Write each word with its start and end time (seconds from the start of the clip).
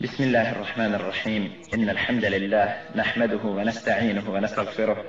بسم 0.00 0.24
الله 0.24 0.52
الرحمن 0.52 0.94
الرحيم. 0.94 1.52
إن 1.74 1.90
الحمد 1.90 2.24
لله 2.24 2.76
نحمده 2.94 3.44
ونستعينه 3.44 4.30
ونستغفره 4.30 5.04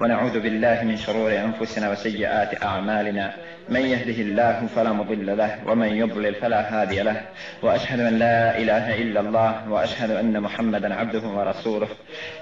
ونعوذ 0.00 0.40
بالله 0.40 0.84
من 0.84 0.96
شرور 0.96 1.32
أنفسنا 1.32 1.90
وسيئات 1.90 2.64
أعمالنا. 2.64 3.32
من 3.68 3.80
يهده 3.80 4.22
الله 4.22 4.66
فلا 4.76 4.92
مضل 4.92 5.36
له 5.36 5.58
ومن 5.66 5.88
يضلل 5.88 6.34
فلا 6.34 6.60
هادي 6.72 7.02
له. 7.02 7.20
وأشهد 7.62 8.00
أن 8.00 8.18
لا 8.18 8.58
إله 8.58 9.02
إلا 9.02 9.20
الله 9.20 9.70
وأشهد 9.70 10.10
أن 10.10 10.40
محمدا 10.40 10.94
عبده 10.94 11.28
ورسوله. 11.28 11.88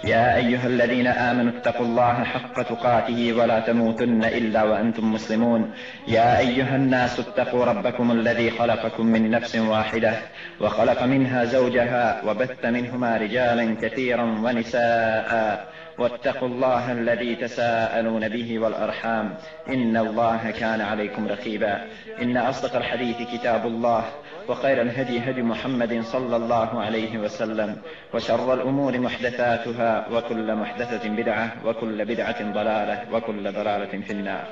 يا 0.05 0.37
أيها 0.37 0.67
الذين 0.67 1.07
آمنوا 1.07 1.53
اتقوا 1.59 1.87
الله 1.87 2.25
حق 2.25 2.63
تقاته 2.63 3.33
ولا 3.33 3.61
تموتن 3.61 4.25
إلا 4.25 4.63
وأنتم 4.63 5.13
مسلمون. 5.13 5.71
يا 6.09 6.39
أيها 6.39 6.77
الناس 6.77 7.21
اتقوا 7.21 7.65
ربكم 7.65 8.11
الذي 8.11 8.51
خلقكم 8.51 9.07
من 9.07 9.31
نفس 9.31 9.57
واحدة 9.57 10.13
وخلق 10.61 11.03
منها 11.03 11.45
زوجها 11.45 12.23
وبث 12.27 12.65
منهما 12.65 13.17
رجالا 13.17 13.77
كثيرا 13.83 14.23
ونساء. 14.23 15.69
واتقوا 15.99 16.49
الله 16.49 16.93
الذي 16.93 17.37
تساءلون 17.37 18.29
به 18.29 18.59
والأرحام. 18.59 19.35
إن 19.69 19.97
الله 19.97 20.51
كان 20.51 20.81
عليكم 20.81 21.29
رقيبا. 21.29 21.87
إن 22.23 22.37
أصدق 22.37 22.77
الحديث 22.77 23.17
كتاب 23.33 23.67
الله 23.67 24.05
وخير 24.49 24.83
الهدي 24.83 25.19
هدي 25.19 25.43
محمد 25.43 26.03
صلى 26.03 26.37
الله 26.37 26.81
عليه 26.81 27.19
وسلم 27.19 27.77
وشر 28.15 28.55
الأمور 28.55 28.99
محدثاتها 28.99 30.07
وكل 30.13 30.55
محدثة 30.55 31.09
بدعة 31.09 31.53
وكل 31.65 32.05
بدعة 32.05 32.53
ضلالة 32.53 33.05
وكل 33.13 33.53
ضلالة 33.53 34.01
في 34.01 34.13
النار. 34.13 34.45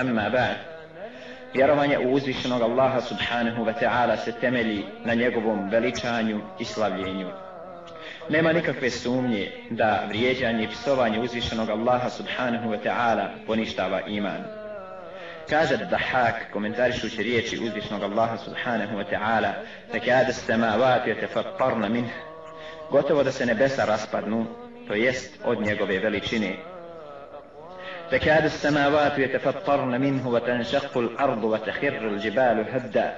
أما 0.00 0.28
بعد 0.28 0.56
Vjerovanje 1.54 1.98
u 1.98 2.12
uzvišenog 2.12 2.62
Allaha 2.62 3.00
subhanahu 3.00 3.64
wa 3.64 3.72
ta'ala 3.72 4.16
se 4.16 4.32
temelji 4.32 4.84
na 5.04 5.14
njegovom 5.14 5.68
veličanju 5.68 6.40
i 6.60 6.64
slavljenju. 6.64 7.28
Nema 8.28 8.52
nikakve 8.52 8.90
sumnje 8.90 9.50
da 9.70 10.04
vrijeđanje 10.08 10.64
i 10.64 10.68
psovanje 10.68 11.20
uzvišenog 11.20 11.70
Allaha 11.70 12.10
subhanahu 12.10 12.70
wa 12.70 12.78
ta'ala 12.84 13.28
poništava 13.46 14.00
iman. 14.00 14.44
Kaže 15.50 15.76
da 15.76 15.84
Dahak, 15.84 16.34
komentarišući 16.52 17.22
riječi 17.22 17.58
uzvišenog 17.58 18.02
Allaha 18.02 18.36
subhanahu 18.36 18.96
wa 18.96 19.04
ta'ala, 19.12 19.52
da 19.92 20.00
kada 20.00 20.32
se 20.32 20.56
ma 20.56 20.76
vatio 20.76 21.16
gotovo 22.90 23.22
da 23.22 23.32
se 23.32 23.46
nebesa 23.46 23.84
raspadnu, 23.84 24.46
to 24.88 24.94
jest 24.94 25.38
od 25.44 25.60
njegove 25.60 25.98
veličine. 25.98 26.56
Da 28.10 28.18
kada 28.18 28.48
se 28.48 28.70
ma 28.70 28.88
vatio 28.88 29.28
te 29.28 29.38
fatparna 29.38 29.98
min 29.98 30.20
huva 30.22 30.40
tanšakku 30.40 31.00
l'ardu 31.00 31.48
wa 31.48 31.58
tahirru 31.64 32.10
l'đibalu 32.10 32.64
hadda, 32.72 33.14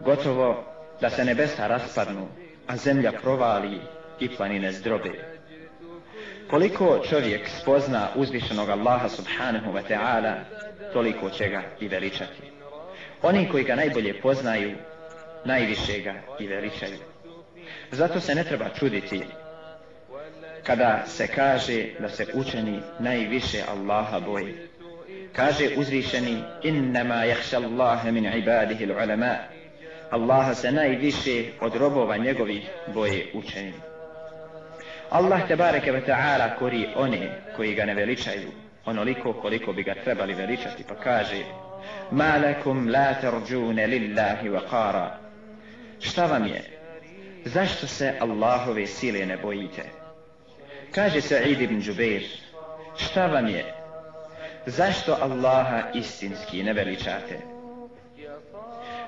gotovo 0.00 0.64
da 1.00 1.10
se 1.10 1.24
nebesa 1.24 1.66
raspadnu, 1.66 2.28
a 2.66 2.76
zemlja 2.76 3.12
provali 3.12 3.80
i 4.20 4.28
planine 4.36 4.72
zdrobe. 4.72 5.10
Koliko 6.50 7.00
čovjek 7.08 7.48
spozna 7.48 8.08
uzvišenog 8.14 8.68
Allaha 8.70 9.08
subhanahu 9.08 9.72
wa 9.72 9.82
ta'ala, 9.88 10.34
toliko 10.92 11.30
će 11.30 11.48
ga 11.48 11.62
i 11.80 11.88
veličati. 11.88 12.42
Oni 13.22 13.48
koji 13.48 13.64
ga 13.64 13.74
najbolje 13.74 14.20
poznaju, 14.20 14.76
najviše 15.44 16.00
ga 16.00 16.14
i 16.38 16.46
veličaju. 16.46 16.98
Zato 17.90 18.20
se 18.20 18.34
ne 18.34 18.44
treba 18.44 18.68
čuditi 18.68 19.22
kada 20.62 21.02
se 21.06 21.26
kaže 21.26 21.86
da 21.98 22.08
se 22.08 22.26
učeni 22.34 22.80
najviše 22.98 23.62
Allaha 23.68 24.20
boji. 24.20 24.54
Kaže 25.32 25.68
uzvišeni 25.76 26.42
innama 26.62 27.24
jahša 27.24 27.56
Allahe 27.58 28.12
min 28.12 28.24
ibadihi 28.24 28.86
l'ulema. 28.86 29.36
Allaha 30.10 30.54
se 30.54 30.72
najviše 30.72 31.44
od 31.60 31.76
robova 31.76 32.16
njegovih 32.16 32.70
boje 32.94 33.26
učeni. 33.34 33.72
Allah 35.10 35.48
te 35.48 35.56
bareke 35.56 35.92
ve 35.92 36.00
ta'ala 36.00 36.56
kori 36.58 36.86
one 36.96 37.42
koji 37.56 37.74
ga 37.74 37.84
ne 37.84 37.94
veličaju 37.94 38.50
onoliko 38.84 39.32
koliko 39.32 39.72
bi 39.72 39.82
ga 39.82 39.94
trebali 40.04 40.34
veličati 40.34 40.84
pa 40.88 40.94
kaže 40.94 41.44
ma 42.10 42.36
lakum 42.36 42.88
la 42.88 43.14
tarđune 43.14 43.86
lillahi 43.86 44.48
wa 44.48 44.60
qara 44.70 45.24
šta 46.00 46.26
vam 46.26 46.46
je? 46.46 46.64
Zašto 47.44 47.86
se 47.86 48.14
Allahove 48.20 48.86
sile 48.86 49.26
ne 49.26 49.36
bojite? 49.36 49.82
Kaže 50.90 51.20
Sa'id 51.20 51.60
ibn 51.60 51.82
Jubair 51.84 52.22
šta 52.96 53.26
vam 53.26 53.48
je? 53.48 53.64
Zašto 54.66 55.16
Allaha 55.20 55.82
istinski 55.94 56.62
ne 56.62 56.72
veličate? 56.72 57.53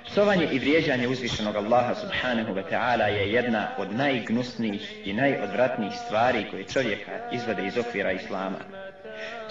Psovanje 0.07 0.49
i 0.53 0.59
vrijeđanje 0.59 1.09
uzvišenog 1.09 1.57
Allaha 1.57 1.95
subhanahu 1.95 2.55
wa 2.55 2.63
ta'ala 2.71 3.07
je 3.07 3.33
jedna 3.33 3.69
od 3.79 3.93
najgnusnijih 3.93 5.07
i 5.07 5.13
najodvratnijih 5.13 5.93
stvari 6.07 6.47
koje 6.51 6.65
čovjeka 6.65 7.13
izvode 7.33 7.67
iz 7.67 7.79
okvira 7.79 8.13
Islama. 8.13 8.59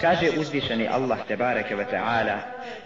Kaže 0.00 0.30
uzvišeni 0.40 0.88
Allah 0.88 1.18
tebareke 1.28 1.76
wa 1.76 1.84
ta'ala 1.92 2.38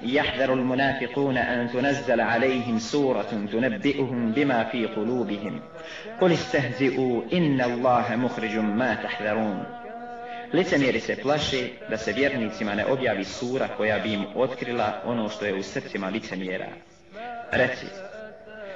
Jahdaru 0.02 0.54
l-munafiquna 0.54 1.40
an 1.48 1.68
tunazzala 1.72 2.24
alejhim 2.24 2.80
suratun 2.80 3.48
tunabbi'uhum 3.48 4.34
bima 4.34 4.64
fi 4.70 4.88
kulubihim 4.94 5.60
Kul 6.18 6.30
istehzi'u 6.30 7.24
inna 7.30 7.64
Allahe 7.64 8.16
muhriđum 8.16 8.76
ma 8.76 8.96
tahdarun 9.02 9.64
Licemjeri 10.52 11.00
se 11.00 11.16
plaše 11.22 11.68
da 11.90 11.96
se 11.96 12.12
vjernicima 12.12 12.74
ne 12.74 12.86
objavi 12.86 13.24
sura 13.24 13.68
koja 13.76 13.98
bi 13.98 14.12
im 14.12 14.24
otkrila 14.34 15.02
ono 15.04 15.28
što 15.28 15.44
je 15.44 15.54
u 15.54 15.62
srcima 15.62 16.08
licemjera. 16.08 16.68
Reci, 17.52 17.86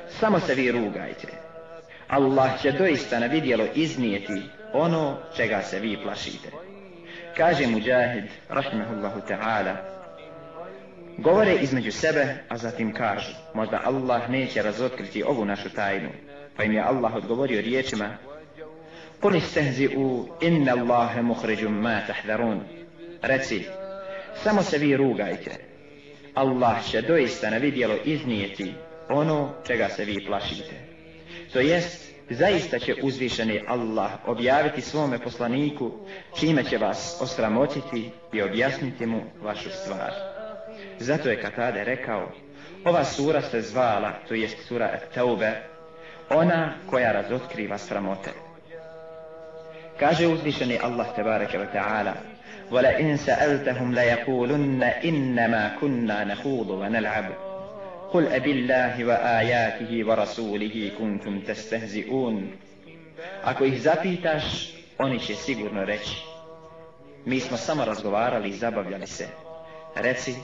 samo 0.08 0.40
se 0.40 0.54
vi 0.54 0.72
rugajte. 0.72 1.26
Allah 2.08 2.62
će 2.62 2.72
doista 2.72 3.18
na 3.18 3.26
vidjelo 3.26 3.64
iznijeti 3.74 4.42
ono 4.72 5.18
čega 5.36 5.62
se 5.62 5.80
vi 5.80 5.98
plašite. 6.02 6.48
Kaže 7.36 7.66
Mujahid, 7.66 8.24
rahmehullahu 8.48 9.20
ta'ala, 9.28 9.76
govore 11.18 11.54
između 11.54 11.92
sebe, 11.92 12.26
a 12.48 12.56
zatim 12.56 12.94
kažu, 12.94 13.32
možda 13.54 13.80
Allah 13.84 14.30
neće 14.30 14.62
razotkriti 14.62 15.22
ovu 15.22 15.44
našu 15.44 15.70
tajnu. 15.70 16.08
Pa 16.56 16.64
im 16.64 16.72
je 16.72 16.80
Allah 16.80 17.14
odgovorio 17.14 17.60
riječima, 17.60 18.16
Kul 19.20 19.34
istehzi'u 19.34 20.26
inna 20.40 20.72
Allahe 20.72 21.22
muhriđum 21.22 21.72
ma 21.72 22.00
tahdarun. 22.06 22.60
Reci, 23.22 23.64
samo 24.42 24.62
se 24.62 24.78
vi 24.78 24.96
rugajte, 24.96 25.50
Allah 26.34 26.84
će 26.90 27.02
doista 27.02 27.50
na 27.50 27.56
vidjelo 27.56 27.94
iznijeti 28.04 28.74
ono 29.08 29.54
čega 29.66 29.88
se 29.88 30.04
vi 30.04 30.26
plašite. 30.26 30.74
To 31.52 31.60
jest, 31.60 32.12
zaista 32.30 32.78
će 32.78 32.94
uzvišeni 33.02 33.60
Allah 33.68 34.10
objaviti 34.26 34.80
svome 34.80 35.18
poslaniku 35.18 35.92
čime 36.38 36.64
će 36.64 36.78
vas 36.78 37.18
osramotiti 37.20 38.10
i 38.32 38.42
objasniti 38.42 39.06
mu 39.06 39.22
vašu 39.42 39.70
stvar. 39.70 40.10
Zato 40.98 41.30
je 41.30 41.40
Katade 41.40 41.84
rekao, 41.84 42.32
ova 42.84 43.04
sura 43.04 43.42
se 43.42 43.60
zvala, 43.60 44.12
to 44.28 44.34
jest 44.34 44.56
sura 44.68 44.98
Taube, 45.14 45.52
ona 46.30 46.74
koja 46.90 47.12
razotkriva 47.12 47.78
sramote. 47.78 48.30
Kaže 49.98 50.26
uzvišeni 50.26 50.78
Allah 50.82 51.14
tebareke 51.16 51.58
ve 51.58 51.66
ta'ala, 51.74 52.33
ولئن 52.73 53.17
سألتهم 53.17 53.95
ليقولن 53.95 54.83
إنما 54.83 55.75
كنا 55.81 56.23
نخوض 56.23 56.69
ونلعب 56.69 57.25
قل 58.11 58.27
أبي 58.27 58.51
الله 58.51 59.05
وآياته 59.05 60.07
ورسوله 60.07 60.91
كنتم 60.99 61.39
تستهزئون 61.39 62.51
Ako 63.43 63.65
ih 63.65 63.81
zapitaš, 63.81 64.73
oni 64.97 65.19
će 65.19 65.35
sigurno 65.35 65.85
reći 65.85 66.23
Mi 67.25 67.39
smo 67.39 67.57
samo 67.57 67.85
razgovarali 67.85 68.49
i 68.49 68.53
zabavljali 68.53 69.07
se. 69.07 69.27
Reci, 69.95 70.35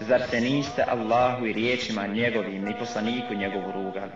zar 0.00 0.22
se 0.30 0.40
niste 0.40 0.84
Allahu 0.88 1.46
i 1.46 1.52
riječima 1.52 2.06
njegovim 2.06 2.68
i 2.68 2.78
poslaniku 2.78 3.34
njegovu 3.34 3.72
rugali? 3.72 4.12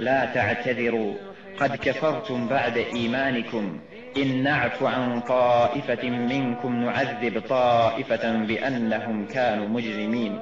La 0.00 0.26
ta'tadiru, 0.34 1.14
kad 1.58 1.78
kefartum 1.78 2.48
ba'de 2.48 2.84
imanikum, 2.94 3.80
إن 4.16 4.42
نعف 4.42 4.82
عن 4.82 5.20
طائفة 5.20 6.10
منكم 6.10 6.84
نعذب 6.84 7.42
طائفة 7.48 8.32
بأنهم 8.32 9.26
كانوا 9.26 9.68
مجرمين 9.68 10.40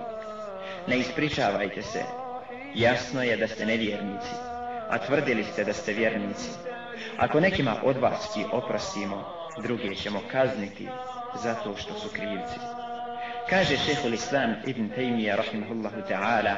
Ne 0.89 0.99
ispričavajte 0.99 1.83
se. 1.83 2.03
Jasno 2.75 3.23
je 3.23 3.37
da 3.37 3.49
ste 3.49 3.67
nevjernici, 3.67 4.35
a 4.91 4.99
tvrdili 4.99 5.45
ste 5.45 5.65
da 5.65 5.73
ste 5.73 5.93
vjernici. 5.93 6.51
Ako 7.19 7.41
nekima 7.41 7.77
od 7.85 7.97
vas 7.97 8.31
ki 8.35 8.45
oprostimo, 8.53 9.25
druge 9.63 9.95
ćemo 9.95 10.21
kazniti 10.33 10.89
zato 11.43 11.77
što 11.77 11.95
su 11.95 12.09
krivci. 12.09 12.59
Kaže 13.51 13.77
šehhul 13.77 14.15
Islam 14.15 14.55
ibn 14.67 14.91
Taymiyyah 14.97 15.37
rahimahullahu 15.37 16.01
ta'ala, 16.09 16.55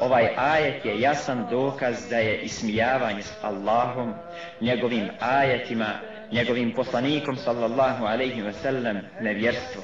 ovaj 0.00 0.28
ajet 0.36 0.84
je 0.84 1.00
jasan 1.00 1.46
dokaz 1.50 2.08
da 2.10 2.18
je 2.18 2.40
ismijavanje 2.40 3.22
s 3.22 3.32
Allahom, 3.42 4.14
njegovim 4.60 5.08
ajetima, 5.20 5.86
njegovim 6.31 6.73
poslanikom 6.73 7.35
sallallahu 7.35 8.05
alaihi 8.05 8.41
ve 8.41 8.53
sellem 8.53 9.01
nevjerstvo. 9.21 9.83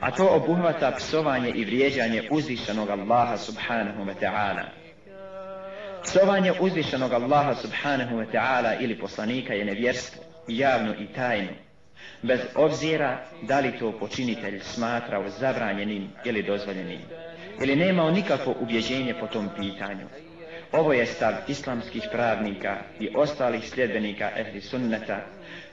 A 0.00 0.10
to 0.10 0.28
obuhvata 0.28 0.92
psovanje 0.96 1.50
i 1.50 1.64
vrijeđanje 1.64 2.28
uzvišenog 2.30 2.90
Allaha 2.90 3.36
subhanahu 3.36 4.04
wa 4.04 4.14
ta'ala. 4.20 4.64
Psovanje 6.02 6.52
uzvišenog 6.60 7.12
Allaha 7.12 7.54
subhanahu 7.54 8.16
wa 8.16 8.26
ta'ala 8.32 8.76
ili 8.80 8.98
poslanika 8.98 9.54
je 9.54 9.64
nevjerstvo, 9.64 10.22
javno 10.48 10.94
i 10.94 11.06
tajno, 11.06 11.52
bez 12.22 12.40
obzira 12.54 13.18
da 13.42 13.60
li 13.60 13.78
to 13.78 13.98
počinitelj 13.98 14.60
smatrao 14.60 15.28
zabranjenim 15.28 16.10
ili 16.24 16.42
dozvoljenim, 16.42 17.00
ili 17.62 17.76
nemao 17.76 18.10
nikakvo 18.10 18.54
ubjeđenje 18.60 19.14
po 19.20 19.26
tom 19.26 19.48
pitanju. 19.56 20.06
Ovo 20.72 20.92
je 20.92 21.06
stav 21.06 21.32
islamskih 21.48 22.08
pravnika 22.12 22.76
i 23.00 23.08
ostalih 23.16 23.68
sljedbenika 23.68 24.30
ehli 24.36 24.60
sunneta 24.60 25.20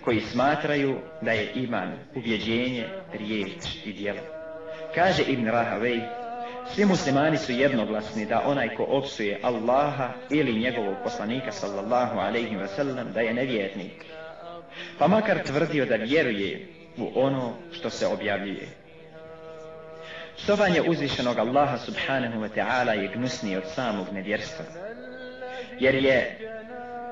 koji 0.04 0.22
smatraju 0.22 1.00
da 1.22 1.32
je 1.32 1.52
iman 1.56 1.94
ubjeđenje, 2.16 2.86
riječ 3.14 3.86
i 3.86 3.94
djelo. 3.94 4.20
Kaže 4.96 5.24
Ibn 5.24 5.48
Rahavej, 5.48 6.00
svi 6.74 6.86
muslimani 6.86 7.38
su 7.38 7.52
jednoglasni 7.52 8.26
da 8.26 8.44
onaj 8.46 8.76
ko 8.76 8.84
opsuje 8.84 9.40
Allaha 9.44 10.10
ili 10.30 10.60
njegovog 10.60 10.96
poslanika 11.04 11.52
sallallahu 11.52 12.20
alaihi 12.20 12.56
wa 12.56 12.68
sallam 12.68 13.14
da 13.14 13.22
je 13.22 13.34
nevjernik. 13.34 14.06
Pa 15.00 15.08
makar 15.08 15.44
tvrdio 15.44 15.86
da 15.86 15.96
vjeruje 15.96 16.68
u 16.98 17.12
ono 17.16 17.54
što 17.72 17.90
se 17.90 18.08
objavljuje. 18.08 18.68
Psovanje 20.38 20.82
uzvišenog 20.82 21.40
Allaha 21.40 21.78
subhanahu 21.78 22.40
wa 22.40 22.50
ta'ala 22.56 22.92
je 22.92 23.12
gnusnije 23.16 23.58
od 23.58 23.64
samog 23.76 24.08
nevjerstva. 24.14 24.66
Jer 25.80 25.96
je 25.96 26.38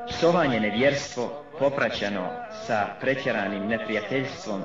psovanje 0.07 0.59
nevjerstvo 0.59 1.45
popraćeno 1.59 2.29
sa 2.65 2.87
pretjeranim 3.01 3.67
neprijateljstvom 3.67 4.61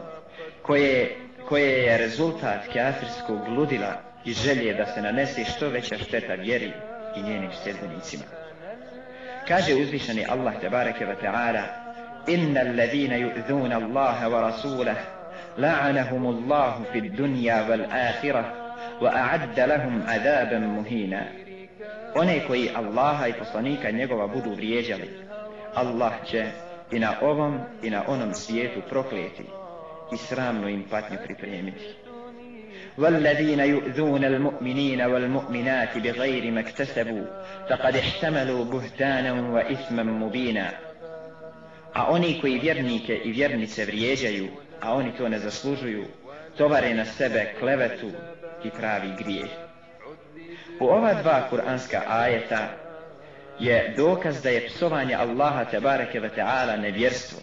koje, 0.62 1.16
koje 1.48 1.82
je 1.82 1.98
rezultat 1.98 2.60
kafirskog 2.72 3.48
ludila 3.48 3.92
i 4.24 4.32
želje 4.32 4.74
da 4.74 4.86
se 4.86 5.02
nanese 5.02 5.44
što 5.44 5.68
veća 5.68 5.98
šteta 5.98 6.34
vjeri 6.34 6.72
i 7.16 7.22
njenim 7.22 7.50
sljedbenicima. 7.62 8.24
Kaže 9.48 9.74
uzvišeni 9.74 10.26
Allah 10.28 10.54
tebareke 10.60 11.06
wa 11.06 11.14
ta'ala 11.22 11.62
Inna 12.26 12.60
alladhina 12.60 13.16
yu'dhuna 13.16 13.74
Allaha 13.74 14.28
wa 14.28 14.40
rasulahu 14.40 15.00
la'anahum 15.58 16.26
Allahu 16.26 16.84
fid 16.92 17.12
dunya 17.12 17.66
wal 17.68 17.84
akhirah 17.84 18.44
wa 19.00 19.10
a'adda 19.12 19.66
lahum 19.66 20.02
adaban 20.08 20.64
muhina. 20.66 21.20
One 22.14 22.40
koji 22.46 22.70
Allaha 22.74 23.28
i 23.28 23.32
poslanika 23.32 23.90
njegova 23.90 24.26
budu 24.26 24.54
vrijeđali, 24.54 25.10
Allah 25.74 26.12
će 26.30 26.46
i 26.93 26.99
na 26.99 27.13
ovom 27.21 27.59
i 27.83 27.89
na 27.89 28.03
onom 28.07 28.33
svijetu 28.33 28.81
proklijeti 28.89 29.43
i 30.13 30.17
sramno 30.17 30.69
im 30.69 30.83
patnju 30.89 31.17
pripremiti. 31.25 31.95
والذين 32.97 33.59
يؤذون 33.59 34.23
المؤمنين 34.25 35.01
والمؤمنات 35.01 35.97
بغير 35.97 36.51
ما 36.51 36.59
اكتسبوا 36.59 37.25
فقد 37.69 37.95
احتملوا 37.95 38.65
بهتانا 38.65 39.51
وإثما 39.51 40.03
مبينا 40.03 40.71
A 41.93 42.11
oni 42.11 42.41
koji 42.41 42.59
vjernike 42.59 43.15
i 43.23 43.31
vjernice 43.31 43.85
vrijeđaju, 43.85 44.47
a 44.81 44.93
oni 44.93 45.11
to 45.17 45.29
ne 45.29 45.39
zaslužuju, 45.39 46.05
tovare 46.57 46.93
na 46.93 47.05
sebe 47.05 47.53
klevetu 47.59 48.11
i 48.63 48.69
pravi 48.69 49.09
grijeh. 49.17 49.49
U 50.79 50.85
ova 50.85 51.13
dva 51.13 51.47
kuranska 51.49 52.01
ajeta 52.07 52.67
je 53.58 53.94
dokaz 53.96 54.42
da 54.42 54.50
je 54.50 54.66
psovanje 54.66 55.14
Allaha 55.14 55.64
tabareke 55.64 56.20
ve 56.20 56.30
ta'ala 56.36 56.76
nevjerstvo. 56.76 57.38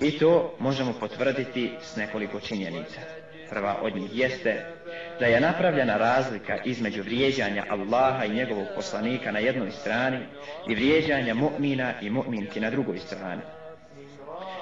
I 0.00 0.18
to 0.18 0.54
možemo 0.58 0.92
potvrditi 1.00 1.72
s 1.82 1.96
nekoliko 1.96 2.40
činjenica. 2.40 3.00
Prva 3.50 3.76
od 3.82 3.96
njih 3.96 4.10
jeste 4.12 4.64
da 5.20 5.26
je 5.26 5.40
napravljena 5.40 5.96
razlika 5.96 6.58
između 6.64 7.02
vrijeđanja 7.02 7.64
Allaha 7.68 8.24
i 8.24 8.34
njegovog 8.34 8.66
poslanika 8.74 9.32
na 9.32 9.38
jednoj 9.38 9.70
strani 9.70 10.18
i 10.68 10.74
vrijeđanja 10.74 11.34
mu'mina 11.34 11.92
i 12.02 12.10
mu'minki 12.10 12.60
na 12.60 12.70
drugoj 12.70 12.98
strani. 12.98 13.42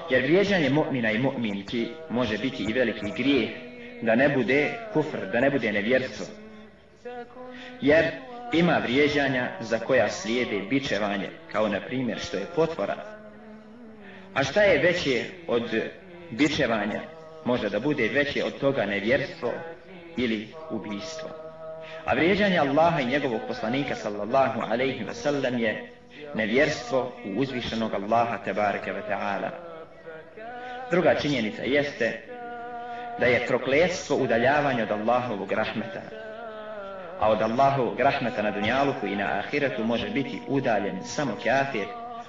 Jer 0.09 0.23
vrijeđanje 0.23 0.69
mu'mina 0.69 1.15
i 1.15 1.19
mu'minki 1.19 1.87
može 2.09 2.37
biti 2.37 2.63
i 2.63 2.73
veliki 2.73 3.11
grijeh 3.17 3.49
da 4.01 4.15
ne 4.15 4.29
bude 4.29 4.73
kufr, 4.93 5.17
da 5.33 5.39
ne 5.39 5.49
bude 5.49 5.71
nevjerstvo. 5.71 6.25
Jer 7.81 8.05
ima 8.53 8.77
vrijeđanja 8.83 9.51
za 9.59 9.79
koja 9.79 10.09
slijede 10.09 10.59
bičevanje, 10.59 11.29
kao 11.51 11.67
na 11.67 11.81
primjer 11.81 12.19
što 12.19 12.37
je 12.37 12.45
potvora. 12.55 12.95
A 14.33 14.43
šta 14.43 14.61
je 14.61 14.79
veće 14.79 15.23
od 15.47 15.63
bičevanja? 16.31 17.01
Može 17.45 17.69
da 17.69 17.79
bude 17.79 18.07
veće 18.07 18.43
od 18.43 18.59
toga 18.59 18.85
nevjerstvo 18.85 19.51
ili 20.17 20.47
ubijstvo. 20.69 21.29
A 22.05 22.13
vrijeđanje 22.13 22.57
Allaha 22.57 23.01
i 23.01 23.05
njegovog 23.05 23.41
poslanika 23.47 23.95
sallallahu 23.95 24.61
alaihi 24.61 25.05
wa 25.05 25.13
sallam 25.13 25.59
je 25.59 25.89
nevjerstvo 26.35 27.11
u 27.25 27.39
uzvišenog 27.39 27.93
Allaha 27.93 28.37
tebareke 28.37 28.93
wa 28.93 29.01
ta'ala. 29.09 29.49
Druga 30.91 31.15
činjenica 31.15 31.63
jeste 31.63 32.21
da 33.19 33.25
je 33.25 33.47
prokletstvo 33.47 34.17
udaljavanje 34.17 34.83
od 34.83 34.91
Allahovog 34.91 35.51
rahmeta, 35.51 36.01
a 37.19 37.29
od 37.29 37.41
Allahovog 37.41 37.99
rahmeta 37.99 38.41
na 38.41 38.51
dunjaluku 38.51 39.07
i 39.07 39.15
na 39.15 39.39
ahiretu 39.39 39.83
može 39.83 40.09
biti 40.09 40.41
udaljen 40.47 41.03
samo 41.03 41.31
kafir, 41.43 41.85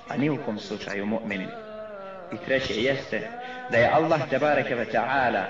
a 0.09 0.17
ni 0.17 0.31
u 0.31 0.39
kom 0.45 0.59
slučaju 0.59 1.07
mu'min. 1.07 1.47
I 2.33 2.37
treće 2.47 2.83
jeste 2.83 3.29
da 3.71 3.79
je 3.79 3.91
Allah 3.93 4.21
tebareke 4.31 4.75
ve 4.75 4.87
ta'ala 4.93 5.45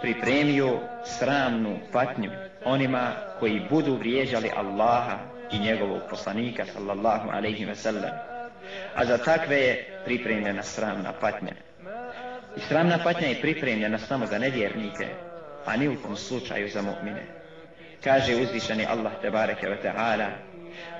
pripremio 0.00 0.78
sramnu 1.04 1.78
patnju 1.92 2.30
onima 2.64 3.12
koji 3.40 3.66
budu 3.70 3.94
vrijeđali 3.94 4.50
Allaha 4.56 5.18
i 5.52 5.58
njegovog 5.58 6.00
poslanika 6.10 6.64
sallallahu 6.66 7.30
alaihi 7.30 7.64
ve 7.64 7.74
sellem. 7.74 8.12
A 8.94 9.04
za 9.04 9.18
takve 9.18 9.56
je 9.56 10.00
pripremljena 10.04 10.62
sramna 10.62 11.12
patnja. 11.20 11.52
I 12.56 12.60
sramna 12.60 12.98
patnja 13.04 13.28
je 13.28 13.40
pripremljena 13.40 13.98
samo 13.98 14.26
za 14.26 14.38
nevjernike, 14.38 15.06
a 15.66 15.76
ni 15.76 15.88
u 15.88 16.02
kom 16.02 16.16
slučaju 16.16 16.68
za 16.68 16.82
mu'mine 16.82 17.41
kaže 18.04 18.36
uzvišeni 18.36 18.86
Allah 18.86 19.12
tebareke 19.22 19.68
ve 19.68 19.76
ta'ala 19.82 20.28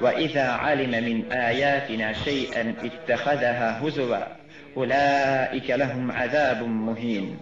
wa 0.00 0.12
idha 0.20 0.58
alima 0.62 1.00
min 1.00 1.32
ayatina 1.32 2.14
shay'an 2.14 2.76
ittakhadhaha 2.82 3.80
huzwa 3.80 4.26
ulaika 4.74 5.76
lahum 5.76 6.10
adhabun 6.10 6.70
muhin. 6.70 7.38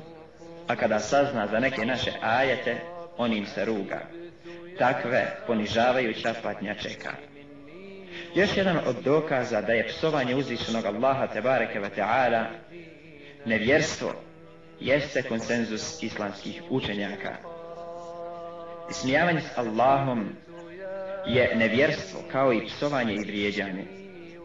A 0.68 0.76
kada 0.76 1.00
sazna 1.00 1.46
za 1.46 1.60
neke 1.60 1.84
naše 1.86 2.12
ajete 2.22 2.76
on 3.18 3.32
im 3.32 3.46
se 3.46 3.64
ruga. 3.64 4.00
Takve 4.78 5.36
ponižavajuća 5.46 6.34
patnja 6.42 6.74
čeka. 6.74 7.12
Još 8.34 8.56
jedan 8.56 8.78
od 8.86 8.96
dokaza 9.04 9.60
da 9.60 9.72
je 9.72 9.88
psovanje 9.88 10.34
uzvišenog 10.34 10.86
Allaha 10.86 11.26
tebareke 11.26 11.80
ve 11.80 11.88
ta'ala 11.96 12.44
nevjerstvo 13.46 14.14
jeste 14.80 15.22
konsenzus 15.22 16.02
islamskih 16.02 16.62
učenjaka. 16.70 17.49
Ismijavanje 18.90 19.40
s 19.40 19.58
Allahom 19.58 20.28
je 21.26 21.56
nevjerstvo 21.56 22.20
kao 22.32 22.52
i 22.52 22.66
psovanje 22.66 23.14
i 23.14 23.24
vrijeđanje. 23.24 23.84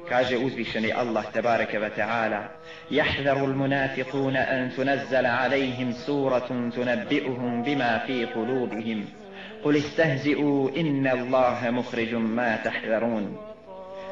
Kaže 0.09 0.37
uzvišeni 0.37 0.93
Allah 0.93 1.25
tebareke 1.33 1.79
ve 1.79 1.89
ta'ala 1.97 2.41
Jahdaru 2.89 3.45
l-munafiquna 3.45 4.45
an 4.49 4.71
tunazzala 4.75 5.29
alejhim 5.41 5.93
suratun 5.93 6.71
tunabbi'uhum 6.71 7.63
bima 7.63 7.99
fi 8.05 8.27
kulubihim 8.33 9.07
Kul 9.63 9.75
istahzi'u 9.75 10.71
inna 10.75 11.11
Allahe 11.11 11.71
muhriđum 11.71 12.33
ma 12.33 12.57
tahdarun 12.63 13.37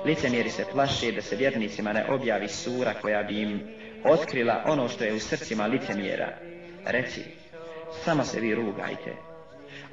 Licemjeri 0.06 0.50
se 0.50 0.66
plaše 0.72 1.12
da 1.12 1.22
se 1.22 1.36
vjernicima 1.36 1.94
ne 1.94 2.06
objavi 2.10 2.48
sura 2.48 2.94
koja 3.02 3.24
bi 3.24 3.42
im 3.42 3.62
otkrila 4.04 4.64
ono 4.68 4.90
što 4.90 5.04
je 5.04 5.14
u 5.14 5.20
srcima 5.20 5.68
licemjera. 5.68 6.30
Reci, 6.86 7.22
samo 8.04 8.24
se 8.24 8.40
vi 8.40 8.56
rugajte. 8.56 9.33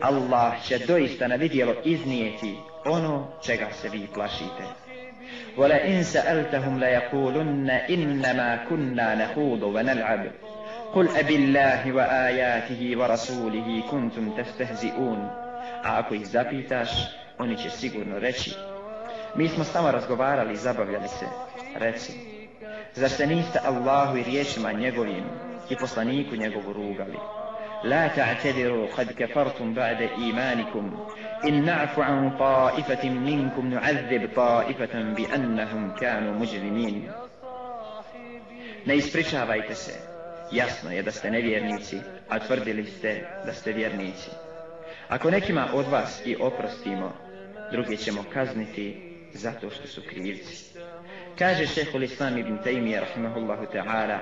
Allah 0.01 0.63
će 0.65 0.79
doista 0.79 1.29
na 1.29 1.35
vidjelo 1.35 1.75
iznijeti 1.85 2.57
ono 2.85 3.29
čega 3.43 3.67
se 3.73 3.89
vi 3.89 4.07
plašite. 4.15 4.65
Wala 5.57 5.79
in 5.87 6.05
sa'altahum 6.05 6.81
la 6.81 6.87
yaqulunna 6.87 7.87
innama 7.89 8.59
kunna 8.69 9.15
nakhudu 9.15 9.67
wa 9.67 9.83
nal'ab. 9.83 10.31
Qul 10.95 11.09
abillahi 11.21 11.93
wa 11.93 12.07
ayatihi 12.09 12.97
wa 12.97 13.07
rasulihi 13.07 13.83
kuntum 13.91 14.33
tastehzi'un. 14.37 15.21
A 15.85 15.99
ako 15.99 16.15
ih 16.15 16.27
zapitaš, 16.27 16.91
oni 17.39 17.57
će 17.57 17.71
sigurno 17.71 18.19
reći, 18.19 18.55
mi 19.35 19.49
smo 19.49 19.65
samo 19.65 19.91
razgovarali 19.91 20.53
i 20.53 20.57
zabavljali 20.57 21.09
se. 21.09 21.27
Reci, 21.79 22.13
zar 22.95 23.11
se 23.11 23.27
niste 23.27 23.59
Allahu 23.65 24.17
i 24.17 24.23
riječima 24.23 24.73
njegovim 24.73 25.25
i 25.71 25.77
poslaniku 25.77 26.37
njegovu 26.37 26.73
rugali? 26.73 27.19
لا 27.84 28.08
تعتذروا 28.08 28.88
قد 28.88 29.12
كفرتم 29.12 29.74
بعد 29.74 30.02
إيمانكم 30.02 31.06
إن 31.44 31.66
نعفو 31.66 32.02
عن 32.02 32.38
طائفة 32.38 33.10
منكم 33.10 33.68
نعذب 33.70 34.30
طائفة 34.36 35.02
بأنهم 35.02 35.96
كانوا 35.96 36.34
مجرمين 36.34 37.12
Ne 38.86 38.96
ispričavajte 38.96 39.76
se. 39.76 39.94
Jasno 40.52 40.92
je 40.92 41.04
da 41.04 41.12
ste 41.12 41.32
nevjernici, 41.32 41.98
a 42.30 42.40
tvrdili 42.40 42.86
ste 42.86 43.28
da 43.46 43.54
ste 43.54 43.72
vjernici. 43.72 44.30
Ako 45.10 45.32
nekima 45.32 45.68
od 45.74 45.88
vas 45.88 46.22
i 46.26 46.36
oprostimo, 46.40 47.14
drugi 47.72 47.98
ćemo 47.98 48.24
kazniti 48.34 49.16
zato 49.34 49.70
što 49.70 49.88
su 49.88 50.02
krivci. 50.10 50.66
Kaže 51.40 51.68
šehol 51.68 52.04
Islam 52.04 52.38
ibn 52.38 52.58
Taymiye, 52.58 53.00
rahimahullahu 53.00 53.66
ta'ala, 53.74 54.20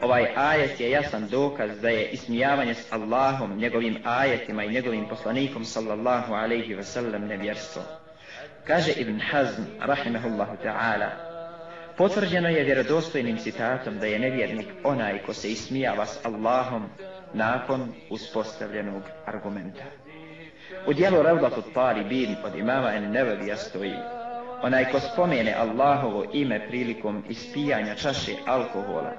ovaj 0.00 0.26
ajet 0.36 0.80
je 0.80 0.90
jasan 0.90 1.28
dokaz 1.28 1.80
da 1.80 1.88
je 1.88 2.08
ismijavanje 2.08 2.74
s 2.74 2.92
Allahom, 2.92 3.58
njegovim 3.58 3.98
ajetima 4.04 4.64
i 4.64 4.72
njegovim 4.72 5.08
poslanikom, 5.08 5.64
sallallahu 5.64 6.34
alaihi 6.34 6.74
ve 6.74 6.84
sellem 6.84 7.26
nevjerstvo. 7.26 7.82
Kaže 8.64 8.92
Ibn 8.92 9.20
Hazm, 9.20 9.62
rahimahullahu 9.80 10.56
ta'ala, 10.64 11.10
potvrđeno 11.96 12.48
je 12.48 12.64
vjerodostojnim 12.64 13.38
citatom 13.38 13.98
da 13.98 14.06
je 14.06 14.18
nevjernik 14.18 14.66
onaj 14.84 15.18
ko 15.18 15.32
se 15.32 15.50
ismijava 15.50 16.06
s 16.06 16.26
Allahom 16.26 16.88
nakon 17.34 17.92
uspostavljenog 18.10 19.02
argumenta. 19.26 19.84
U 20.86 20.92
dijelu 20.92 21.22
Ravdatu 21.22 21.62
Talibin 21.74 22.36
od 22.44 22.58
imama 22.58 22.92
en 22.92 23.10
Nevevija 23.10 23.56
stoji 23.56 23.94
Onaj 24.62 24.84
ko 24.92 25.00
spomene 25.00 25.54
Allahovo 25.54 26.24
ime 26.32 26.68
prilikom 26.68 27.24
ispijanja 27.28 27.94
čaše 27.94 28.32
alkohola 28.46 29.12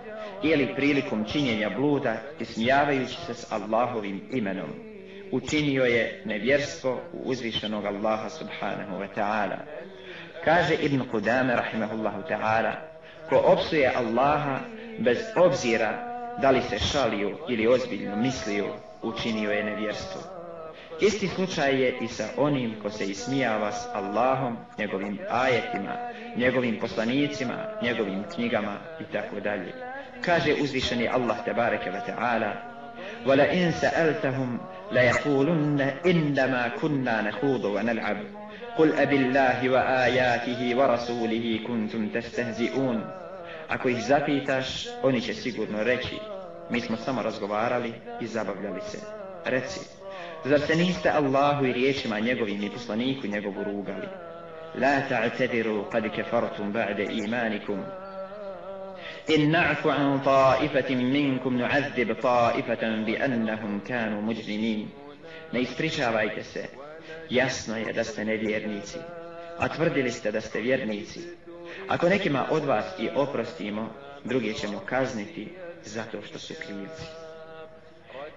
ili 0.44 0.76
prilikom 0.76 1.26
činjenja 1.26 1.70
bluda 1.70 2.18
ismijavajući 2.40 3.18
se 3.26 3.34
s 3.34 3.52
Allahovim 3.52 4.22
imenom 4.32 4.70
učinio 5.32 5.84
je 5.84 6.22
nevjerstvo 6.26 7.02
u 7.14 7.30
uzvišenog 7.30 7.86
Allaha 7.86 8.30
subhanahu 8.30 8.96
wa 9.02 9.08
ta'ala. 9.16 9.58
Kaže 10.46 10.76
Ibn 10.76 11.02
Qudame 11.12 11.56
rahimahullahu 11.56 12.22
ta'ala 12.30 12.74
ko 13.30 13.38
opsuje 13.46 13.92
Allaha 13.96 14.60
bez 15.00 15.18
obzira 15.36 16.10
da 16.42 16.52
li 16.52 16.62
se 16.62 16.80
šalio 16.80 17.38
ili 17.50 17.68
ozbiljno 17.68 18.16
mislio 18.16 18.66
učinio 19.02 19.52
je 19.52 19.64
nevjerstvo. 19.64 20.39
Isti 21.02 21.28
slučaj 21.28 21.82
je 21.82 21.98
i 22.02 22.08
sa 22.08 22.28
onim 22.38 22.76
ko 22.82 22.90
se 22.90 23.06
ismijava 23.06 23.72
s 23.72 23.88
Allahom, 23.94 24.58
njegovim 24.78 25.20
ajetima, 25.30 25.96
njegovim 26.36 26.80
poslanicima, 26.80 27.56
njegovim 27.82 28.24
knjigama 28.36 28.78
i 29.00 29.14
tako 29.14 29.40
dalje. 29.40 29.74
Kaže 30.22 30.54
uzvišeni 30.62 31.08
Allah 31.08 31.38
tebareke 31.46 31.90
ve 31.90 32.02
ta'ala 32.08 32.52
Wala 33.26 33.54
in 33.54 33.72
sa'altahum 33.72 34.60
la 34.92 35.02
yaqulunna 35.02 35.92
innama 36.04 36.72
kunna 36.80 37.22
nakhudu 37.22 37.74
wa 37.74 37.84
nal'ab 37.84 38.18
Qul 38.78 38.94
abillahi 39.00 39.70
wa 39.70 39.82
ayatihi 40.04 40.76
wa 40.76 40.88
rasulihi 40.88 41.64
kuntum 41.64 42.12
tastahzi'un 42.12 43.02
Ako 43.70 43.90
ih 43.90 44.04
zapitaš, 44.04 44.88
oni 45.04 45.22
će 45.22 45.34
sigurno 45.34 45.84
reći 45.84 46.20
Mi 46.70 46.82
smo 46.82 46.98
samo 46.98 47.22
razgovarali 47.22 47.94
i 48.22 48.28
zabavljali 48.28 48.82
se. 48.82 48.98
Reci, 49.46 49.99
Zar 50.44 50.60
se 50.60 50.76
niste 50.76 51.10
Allahu 51.10 51.66
i 51.66 51.74
riječima 51.74 52.20
njegovim 52.20 52.64
i 52.64 52.70
poslaniku 52.70 53.28
njegovu 53.28 53.64
rugali? 53.64 54.08
La 54.76 55.02
ta'tadiru 55.10 55.90
kad 55.92 56.04
kefartum 56.16 56.74
ba'de 56.74 57.08
imanikum. 57.12 57.84
In 59.28 59.52
na'fu 59.52 59.90
an 59.90 60.22
ta'ifatin 60.24 61.12
minkum 61.12 61.58
nu'azzib 61.58 62.14
ta'ifatan 62.22 63.06
bi 63.06 63.18
annahum 63.18 63.82
kanu 63.88 64.22
mujrimin. 64.22 64.88
Ne 65.52 65.62
ispričavajte 65.62 66.44
se. 66.44 66.66
Jasno 67.30 67.78
je 67.78 67.94
da 67.94 68.04
ste 68.04 68.26
nevjernici. 68.26 68.98
A 69.58 69.68
tvrdili 69.68 70.12
ste 70.12 70.32
da 70.32 70.42
ste 70.42 70.62
vjernici. 70.62 71.20
Ako 71.88 72.10
nekima 72.10 72.48
od 72.52 72.66
vas 72.66 72.86
i 73.00 73.10
oprostimo, 73.16 73.90
druge 74.24 74.54
ćemo 74.54 74.80
kazniti 74.80 75.48
zato 75.86 76.22
što 76.22 76.40
su 76.40 76.54
krivci. 76.54 77.19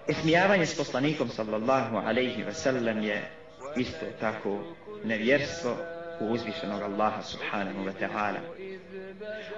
Ismijavanje 0.07 0.65
s 0.65 0.77
poslanikom 0.77 1.29
sallallahu 1.29 1.97
alaihi 1.97 2.43
wa 2.43 2.53
sallam 2.53 3.03
je 3.03 3.29
isto 3.77 4.05
tako 4.19 4.59
nevjerstvo 5.03 5.75
u 6.19 6.25
uzvišenog 6.25 6.81
Allaha 6.81 7.21
subhanahu 7.21 7.85
wa 7.85 7.91
ta'ala. 8.01 8.39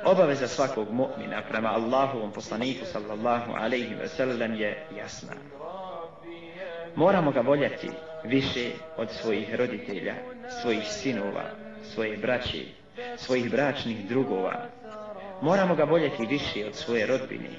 Obaveza 0.03 0.47
svakog 0.47 0.87
mu'mina 0.91 1.41
prema 1.49 1.69
Allahovom 1.69 2.31
poslaniku 2.31 2.85
sallallahu 2.85 3.51
alaihi 3.51 3.95
wa 3.95 4.07
sallam 4.07 4.53
je 4.53 4.87
jasna. 4.97 5.33
Moramo 6.95 7.31
ga 7.31 7.41
voljeti 7.41 7.89
više 8.23 8.71
od 8.97 9.11
svojih 9.11 9.55
roditelja, 9.55 10.13
svojih 10.61 10.83
sinova, 10.87 11.43
svoje 11.93 12.17
braće, 12.17 12.65
svojih 13.17 13.51
bračnih 13.51 14.07
drugova. 14.07 14.65
Moramo 15.41 15.75
ga 15.75 15.83
voljeti 15.83 16.25
više 16.25 16.67
od 16.67 16.75
svoje 16.75 17.05
rodbine, 17.05 17.49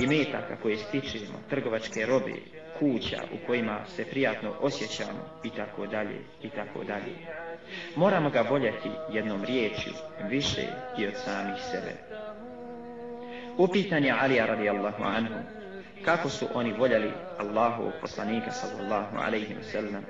i 0.00 0.06
metaka 0.06 0.56
koje 0.62 0.76
stičemo, 0.76 1.38
trgovačke 1.50 2.06
robe, 2.06 2.34
kuća 2.78 3.22
u 3.32 3.46
kojima 3.46 3.78
se 3.96 4.04
prijatno 4.04 4.54
osjećamo 4.60 5.40
i 5.44 5.50
tako 5.50 5.86
dalje 5.86 6.20
i 6.42 6.48
tako 6.50 6.84
dalje. 6.84 7.14
Moramo 7.96 8.30
ga 8.30 8.40
voljeti 8.40 8.90
jednom 9.12 9.44
riječju 9.44 9.92
više 10.30 10.62
i 10.98 11.06
od 11.06 11.14
samih 11.24 11.62
sebe. 11.70 11.92
Upitan 13.58 14.04
je 14.04 14.16
Alija 14.20 14.46
radijallahu 14.46 15.02
anhu 15.04 15.34
kako 16.04 16.28
su 16.28 16.46
oni 16.54 16.72
voljeli 16.72 17.12
Allahu 17.38 17.92
poslanika 18.00 18.50
sallallahu 18.50 19.16
alaihi 19.16 19.54
wa 19.54 19.62
sallam. 19.72 20.04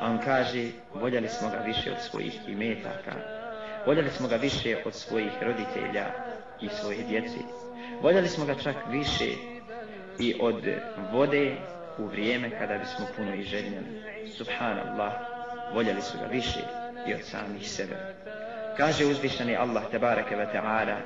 A 0.00 0.10
on 0.10 0.18
kaže 0.24 0.68
voljeli 0.94 1.28
smo 1.28 1.50
ga 1.50 1.56
više 1.56 1.92
od 1.92 1.98
svojih 2.00 2.48
imetaka, 2.48 3.12
voljeli 3.86 4.10
smo 4.10 4.28
ga 4.28 4.36
više 4.36 4.76
od 4.84 4.94
svojih 4.94 5.32
roditelja 5.42 6.06
i 6.60 6.68
svoje 6.68 6.98
djece. 7.08 7.38
Voljeli 8.02 8.28
smo 8.28 8.44
ga 8.44 8.54
čak 8.54 8.76
više 8.90 9.24
i 10.18 10.34
od 10.40 10.64
vode 11.12 11.56
u 11.98 12.06
vrijeme 12.06 12.50
kada 12.58 12.78
bismo 12.78 13.06
puno 13.16 13.34
i 13.34 13.42
željeli. 13.42 14.02
Subhanallah, 14.36 15.12
voljeli 15.74 16.02
su 16.02 16.18
ga 16.18 16.26
više 16.26 16.60
i 17.06 17.14
od 17.14 17.22
samih 17.22 17.70
sebe. 17.70 17.96
Kaže 18.76 19.06
uzvišeni 19.06 19.56
Allah 19.56 19.82
tebareke 19.90 20.36
ve 20.36 20.46
ta'ala 20.54 20.96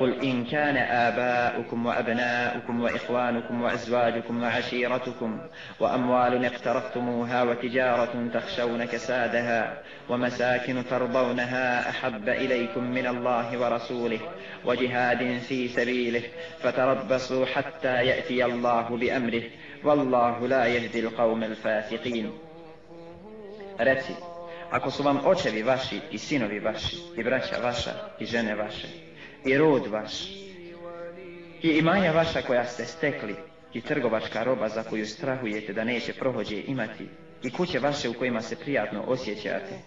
قل 0.00 0.22
إن 0.22 0.44
كان 0.44 0.76
آباؤكم 0.76 1.86
وأبناؤكم 1.86 2.80
وإخوانكم 2.80 3.62
وأزواجكم 3.62 4.42
وعشيرتكم 4.42 5.40
وأموال 5.80 6.44
اقترفتموها 6.44 7.42
وتجارة 7.42 8.28
تخشون 8.34 8.84
كسادها 8.84 9.82
ومساكن 10.08 10.84
ترضونها 10.90 11.90
أحب 11.90 12.28
إليكم 12.28 12.84
من 12.84 13.06
الله 13.06 13.58
ورسوله 13.58 14.20
وجهاد 14.64 15.38
في 15.38 15.68
سبيله 15.68 16.22
فتربصوا 16.62 17.46
حتى 17.46 17.94
يأتي 17.94 18.44
الله 18.44 18.96
بأمره 18.96 19.42
والله 19.84 20.46
لا 20.46 20.66
يهدي 20.66 21.00
القوم 21.00 21.44
الفاسقين. 21.44 22.32
Reci, 23.78 24.12
ako 24.70 24.90
su 24.90 25.02
vam 25.02 25.20
očevi 25.24 25.62
vaši 25.62 26.00
i 26.10 26.18
sinovi 26.18 26.60
vaši 26.60 26.96
i 27.16 27.22
braća 27.22 27.56
i 29.44 29.58
rod 29.58 29.86
vaš 29.86 30.40
i 31.62 31.68
imanja 31.68 32.12
vaša 32.12 32.42
koja 32.42 32.64
ste 32.66 32.84
stekli 32.84 33.34
i 33.72 33.80
trgovačka 33.80 34.42
roba 34.42 34.68
za 34.68 34.82
koju 34.82 35.06
strahujete 35.06 35.72
da 35.72 35.84
neće 35.84 36.12
prohođe 36.12 36.62
imati 36.66 37.08
i 37.42 37.50
kuće 37.50 37.78
vaše 37.78 38.08
u 38.08 38.14
kojima 38.14 38.42
se 38.42 38.56
prijatno 38.56 39.02
osjećate. 39.06 39.78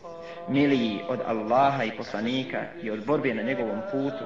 Miliji 0.50 1.00
od 1.08 1.20
Allaha 1.26 1.84
i 1.84 1.98
poslanika 1.98 2.64
i 2.84 2.92
od 2.92 3.06
borbe 3.06 3.34
na 3.34 3.42
njegovom 3.42 3.82
putu 3.92 4.26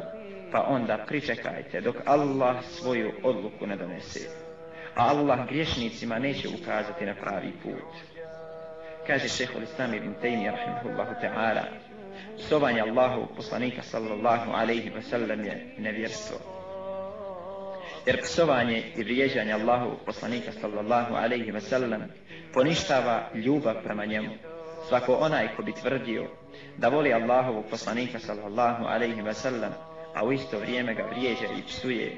pa 0.51 0.62
onda 0.62 0.98
pričekajte 1.07 1.81
dok 1.81 1.96
Allah 2.05 2.55
svoju 2.65 3.12
odluku 3.24 3.67
ne 3.67 3.75
donese. 3.75 4.19
A 4.96 5.07
Allah 5.07 5.48
griješnicima 5.48 6.19
neće 6.19 6.48
ukazati 6.62 7.05
na 7.05 7.15
pravi 7.15 7.51
put. 7.63 8.17
Kaže 9.07 9.27
šehol 9.27 9.63
Islam 9.63 9.93
ibn 9.93 10.13
Taymi 10.22 10.51
rahimahullahu 10.51 11.13
ta'ala 11.24 11.63
psovanje 12.38 12.82
Allahu 12.82 13.28
poslanika 13.36 13.82
sallallahu 13.82 14.52
alaihi 14.52 14.90
wa 14.90 15.02
sallam 15.02 15.44
je 15.44 15.76
nevjerstvo. 15.78 16.38
Jer 18.06 18.22
psovanje 18.22 18.84
i 18.96 19.04
vrijeđanje 19.04 19.54
Allahu 19.54 19.98
poslanika 20.06 20.52
sallallahu 20.52 21.16
alaihi 21.16 21.52
wa 21.52 21.60
sallam 21.60 22.04
poništava 22.54 23.30
ljubav 23.34 23.76
prema 23.84 24.06
njemu. 24.06 24.30
Svako 24.88 25.14
onaj 25.14 25.48
ko 25.56 25.64
bi 25.64 25.74
tvrdio 25.74 26.28
da 26.78 26.90
voli 26.90 27.14
Allahovog 27.14 27.66
poslanika 27.70 28.20
sallallahu 28.20 28.86
alaihi 28.86 29.22
wa 29.22 29.34
sallam, 29.34 29.74
a 30.16 30.26
u 30.26 30.32
isto 30.32 30.60
vrijeme 30.60 30.94
ga 30.94 31.04
vrijeđa 31.04 31.46
i 31.60 31.68
psuje, 31.68 32.16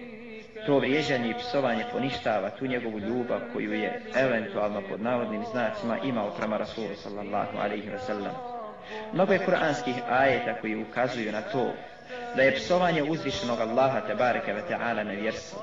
to 0.65 0.79
vrijeđanje 0.79 1.29
i 1.29 1.39
psovanje 1.39 1.83
poništava 1.91 2.49
tu 2.49 2.67
njegovu 2.67 2.99
ljubav 2.99 3.39
koju 3.53 3.73
je 3.73 4.01
eventualno 4.15 4.81
pod 4.89 5.01
navodnim 5.01 5.43
znacima 5.51 5.97
imao 6.03 6.31
prema 6.39 6.57
Rasulu 6.57 6.95
sallallahu 6.95 7.57
alaihi 7.57 7.89
wa 7.89 7.99
sallam. 7.99 8.48
Mnogo 9.12 9.32
je 9.32 9.38
kuranskih 9.38 9.94
ajeta 10.10 10.54
koji 10.60 10.82
ukazuju 10.82 11.32
na 11.32 11.40
to 11.40 11.72
da 12.36 12.42
je 12.42 12.54
psovanje 12.54 13.02
uzvišenog 13.02 13.60
Allaha 13.60 14.00
tebareke 14.00 14.52
ve 14.52 14.62
ta'ala 14.70 15.04
nevjerstvo. 15.04 15.58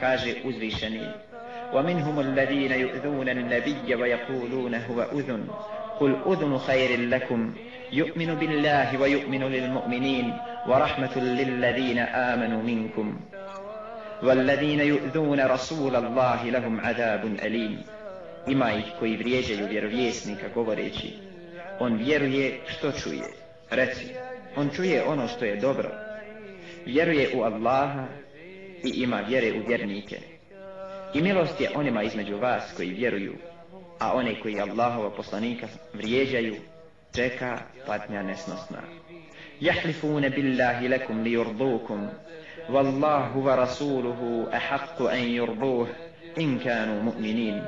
Kaže 0.00 0.34
uzvišeni 0.44 1.08
ومنهم 1.74 2.20
الذين 2.20 2.72
يؤذون 2.72 3.28
النبي 3.28 3.94
ويقولون 3.94 4.74
هو 4.74 5.02
أذن 5.02 5.46
قل 6.00 6.16
أذن 6.26 6.58
خير 6.58 7.00
لكم 7.00 7.54
يؤمن 7.92 8.34
بالله 8.34 9.00
ويؤمن 9.00 9.44
للمؤمنين 9.44 10.38
ورحمة 10.68 11.18
للذين 11.18 11.98
آمنوا 11.98 12.62
منكم 12.62 13.20
والذين 14.22 14.80
يؤذون 14.80 15.40
رسول 15.40 15.96
الله 15.96 16.44
لهم 16.44 16.80
عذاب 16.80 17.24
أليم 17.24 17.82
ima 18.46 18.72
ih 18.72 18.84
koji 18.98 19.16
vrijeđaju 19.16 19.66
vjerovjesnika 19.66 20.48
govoreći 20.54 21.18
on 21.79 21.97
vjeruje 21.97 22.59
što 22.67 22.91
čuje. 22.91 23.23
Reci, 23.69 24.05
On 24.55 24.69
čuje 24.75 25.03
ono 25.03 25.27
što 25.27 25.45
je 25.45 25.55
dobro. 25.55 25.89
Vjeruje 26.85 27.29
u 27.35 27.41
Allaha 27.41 28.07
i 28.83 28.89
ima 28.89 29.21
vjere 29.27 29.59
u 29.59 29.67
vjernike. 29.67 30.19
I 31.13 31.21
milost 31.21 31.61
je 31.61 31.69
onima 31.75 32.03
između 32.03 32.37
vas 32.37 32.73
koji 32.77 32.89
vjeruju, 32.89 33.35
a 33.99 34.13
one 34.13 34.39
koji 34.39 34.59
Allahova 34.59 35.09
poslanika 35.09 35.67
vrijeđaju, 35.93 36.55
čeka 37.15 37.57
patnja 37.85 38.23
nesnosna. 38.23 38.81
Jahlifune 39.59 40.29
billahi 40.29 40.87
lekum 40.87 41.23
li 41.23 41.31
jurdukum, 41.31 42.07
wallahu 42.69 43.43
wa 43.43 43.55
rasuluhu 43.55 44.47
ahakku 44.51 45.07
an 45.07 45.19
yurduh, 45.19 45.87
in 46.37 46.59
kanu 46.59 47.03
mu'minin. 47.03 47.61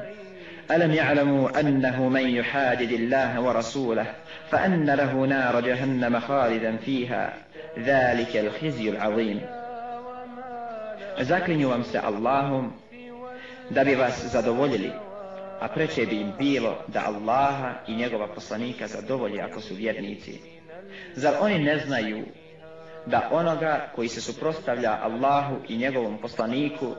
ألم 0.70 0.92
يعلموا 0.92 1.60
أنه 1.60 2.08
من 2.08 2.28
يحادد 2.28 2.92
الله 2.92 3.40
ورسوله 3.40 4.06
فأن 4.50 4.90
له 4.90 5.12
نار 5.26 5.60
جهنم 5.60 6.20
خالدا 6.20 6.76
فيها 6.76 7.34
ذلك 7.78 8.36
الخزي 8.36 8.90
العظيم 8.90 9.40
Zaklinju 11.20 11.68
vam 11.68 11.84
se 11.84 11.98
Allahom 11.98 12.72
da 13.70 13.84
bi 13.84 13.94
vas 13.94 14.32
zadovoljili, 14.32 14.92
a 15.60 15.68
preče 15.68 16.06
bi 16.06 16.20
im 16.20 16.32
bilo 16.38 16.84
da 16.88 17.02
Allaha 17.06 17.72
i 17.86 17.96
njegova 17.96 18.28
poslanika 18.34 18.86
zadovolji 18.86 19.40
ako 19.40 19.60
su 19.60 19.74
vjernici. 19.74 20.40
Zar 21.14 21.34
oni 21.40 21.58
ne 21.58 21.78
znaju 21.78 22.24
da 23.06 23.28
onoga 23.32 23.88
koji 23.94 24.08
se 24.08 24.20
suprostavlja 24.20 24.98
Allahu 25.02 25.56
i 25.68 25.76
njegovom 25.76 26.18
poslaniku 26.18 26.94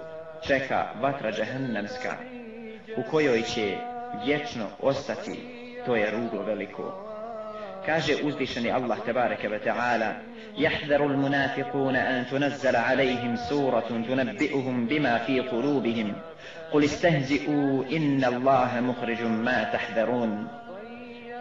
čeka 0.48 0.86
vatra 1.02 1.32
džehennemska 1.32 2.14
u 2.97 3.11
kojoj 3.11 3.43
će 3.43 3.77
vječno 4.25 4.67
ostati, 4.81 5.41
to 5.87 5.97
je 5.97 6.11
ruglo 6.11 6.43
veliko. 6.43 7.09
Kaže 7.87 8.15
uzvišeni 8.25 8.71
Allah 8.71 8.99
tabaraka 9.07 9.49
wa 9.49 9.59
ta'ala, 9.65 10.13
يحذر 10.59 11.07
المنافقون 11.07 11.97
an 11.97 12.27
تنزل 12.31 12.77
عليهم 12.77 13.37
سورة 13.37 13.89
tunabbi'uhum 13.89 14.87
bima 14.89 15.19
fi 15.27 15.41
قلوبهم 15.41 16.15
قل 16.73 16.85
istehzi'u 16.85 17.85
inna 17.89 18.29
الله 18.29 18.81
مخرج 18.81 19.23
ma 19.23 19.65
تحذرون 19.73 20.49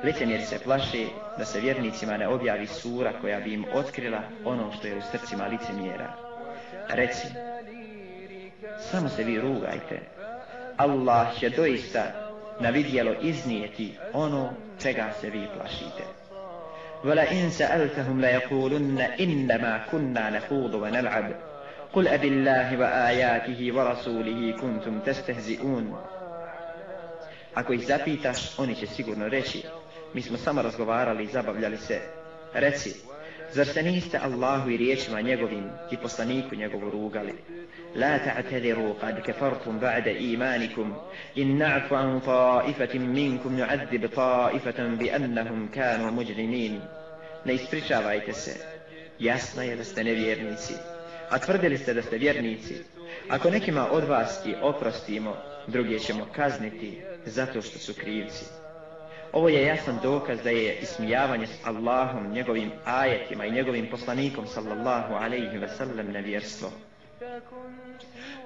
Licenjer 0.03 0.41
se 0.41 0.60
plaši 0.60 1.08
da 1.38 1.46
se 1.46 1.60
vjernicima 1.60 2.17
ne 2.17 2.27
objavi 2.27 2.67
sura 2.67 3.13
koja 3.22 3.39
bi 3.39 3.53
im 3.53 3.65
otkrila 3.74 4.22
ono 4.46 4.72
što 4.72 4.88
je 4.88 4.98
u 4.98 5.01
srcima 5.01 5.46
licemjera. 5.46 6.13
Reci, 6.89 7.27
samo 8.79 9.10
se 9.10 9.24
vi 9.24 9.41
rugajte, 9.41 10.00
Allah 10.77 11.39
će 11.39 11.49
doista 11.49 12.03
na 12.59 12.69
vidjelo 12.69 13.13
iznijeti 13.21 13.97
ono 14.13 14.49
čega 14.81 15.11
se 15.21 15.29
vi 15.29 15.47
plašite. 15.57 16.03
Vela 17.03 17.25
in 17.31 17.49
sa'altahum 17.49 18.21
la 18.21 18.27
yakulunna 18.27 19.07
innama 19.17 19.79
kunna 19.89 20.29
nakudu 20.29 20.77
wa 20.79 20.91
nal'ab. 20.91 21.33
Kul 21.93 22.07
abi 22.07 22.29
Allahi 22.29 22.77
wa 22.77 23.05
ajatihi 23.05 23.71
wa 23.71 23.83
rasulihi 23.83 24.53
kuntum 24.59 25.01
testehzi'un. 25.05 25.93
Ako 27.53 27.73
ih 27.73 27.87
zapitaš, 27.87 28.59
oni 28.59 28.75
će 28.75 28.87
sigurno 28.87 29.27
reći, 29.27 29.63
mi 30.13 30.21
smo 30.21 30.37
samo 30.37 30.61
razgovarali 30.61 31.23
i 31.23 31.27
zabavljali 31.27 31.77
se. 31.77 31.99
Reci, 32.53 32.95
Zar 33.53 33.65
se 33.65 33.84
niste 33.84 34.17
Allahu 34.17 34.70
i 34.70 34.77
riječima 34.77 35.22
njegovim 35.22 35.70
i 35.91 35.98
poslaniku 35.98 36.55
njegovu 36.55 36.89
rugali? 36.89 37.34
La 37.96 38.20
ta'tadiru 38.20 38.93
kad 39.00 39.24
kefartum 39.24 39.79
ba'da 39.79 40.12
imanikum 40.20 40.93
in 41.36 41.58
na'fu 41.58 41.96
an 41.96 42.22
ta'ifatim 42.22 43.13
minkum 43.13 43.58
nu'adzib 43.58 44.08
ta'ifatam 44.15 44.98
bi 44.98 45.12
annahum 45.12 45.72
kanu 45.74 46.12
muđrimin 46.12 46.81
Ne 47.46 47.53
ispričavajte 47.53 48.34
se, 48.34 48.55
jasno 49.20 49.63
je 49.63 49.75
da 49.75 49.84
ste 49.84 50.03
nevjernici, 50.03 50.74
a 51.29 51.39
tvrdili 51.39 51.77
ste 51.77 51.93
da 51.93 52.01
ste 52.01 52.17
vjernici. 52.17 52.75
Ako 53.29 53.50
nekima 53.50 53.91
od 53.91 54.03
vas 54.03 54.46
i 54.46 54.55
oprostimo, 54.62 55.38
druge 55.67 55.99
ćemo 55.99 56.28
kazniti 56.36 57.02
zato 57.25 57.62
što 57.62 57.80
su 57.80 57.93
krivci. 57.93 58.61
Ovo 59.34 59.50
je 59.50 59.65
jasan 59.65 60.00
dokaz 60.04 60.44
da 60.44 60.50
je 60.50 60.78
ismijavanje 60.78 61.48
s 61.48 61.67
Allahom, 61.67 62.32
njegovim 62.32 62.72
ajetima 62.86 63.46
i 63.46 63.52
njegovim 63.52 63.88
poslanikom 63.91 64.48
sallallahu 64.48 65.13
alaihi 65.13 65.58
ve 65.58 65.67
sellem 65.67 66.12
nevjerstvo. 66.12 66.70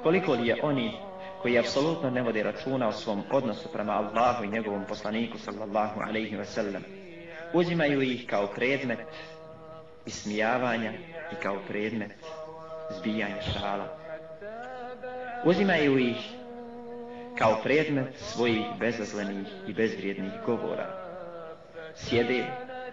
Koliko 0.03 0.33
li 0.33 0.47
je 0.47 0.59
oni 0.63 0.91
koji 1.41 1.59
apsolutno 1.59 2.09
ne 2.09 2.21
vode 2.21 2.43
računa 2.43 2.87
o 2.87 2.91
svom 2.91 3.23
odnosu 3.31 3.69
prema 3.73 3.93
Allahu 3.93 4.43
i 4.43 4.47
njegovom 4.47 4.85
poslaniku 4.89 5.37
sallallahu 5.37 5.99
alaihi 6.01 6.35
ve 6.35 6.45
sellem, 6.45 6.83
uzimaju 7.53 8.01
ih 8.01 8.27
kao 8.27 8.47
predmet 8.47 8.99
ismijavanja 10.05 10.93
i 11.31 11.35
kao 11.43 11.57
predmet 11.67 12.11
zbijanja 12.89 13.41
šala. 13.41 13.97
Uzimaju 15.45 15.97
ih 15.97 16.44
kao 17.37 17.61
predmet 17.63 18.17
svojih 18.17 18.65
bezazlenih 18.79 19.47
i 19.67 19.73
bezvrijednih 19.73 20.31
govora. 20.45 20.87
Sjede, 21.95 22.45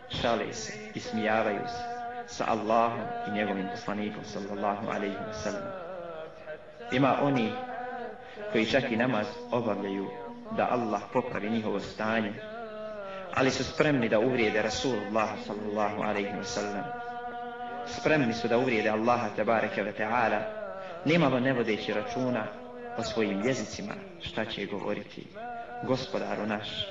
šale 0.08 0.52
se, 0.52 0.72
ismijavaju 0.94 1.60
se 1.66 1.92
sa 2.26 2.44
Allahom 2.48 3.00
i 3.28 3.30
njegovim 3.30 3.68
poslanikom 3.70 4.24
sallallahu 4.24 4.86
alaihi 4.90 5.14
wa 5.14 5.32
sallam. 5.32 5.72
Ima 6.92 7.16
oni 7.22 7.52
koji 8.52 8.66
čak 8.66 8.84
i 8.90 8.96
namaz 8.96 9.26
obavljaju 9.50 10.06
da 10.56 10.68
Allah 10.70 11.00
popravi 11.12 11.50
njihovo 11.50 11.80
stanje, 11.80 12.32
ali 13.34 13.50
su 13.50 13.64
spremni 13.64 14.08
da 14.08 14.18
uvrijede 14.18 14.62
Rasulullah 14.62 15.28
sallallahu 15.46 16.02
alaihi 16.02 16.28
wa 16.28 16.44
sallam. 16.44 16.84
Spremni 17.86 18.34
su 18.34 18.48
da 18.48 18.58
uvrijede 18.58 18.90
Allaha 18.90 19.28
tabaraka 19.36 19.82
wa 19.82 19.92
ta'ala, 19.98 20.40
nimalo 21.04 21.40
ne 21.40 21.52
vodeći 21.52 21.92
računa 21.92 22.61
po 22.97 23.03
svojim 23.03 23.41
jezicima 23.45 23.93
šta 24.21 24.45
će 24.45 24.65
govoriti. 24.65 25.27
Gospodaru 25.87 26.45
naš, 26.45 26.87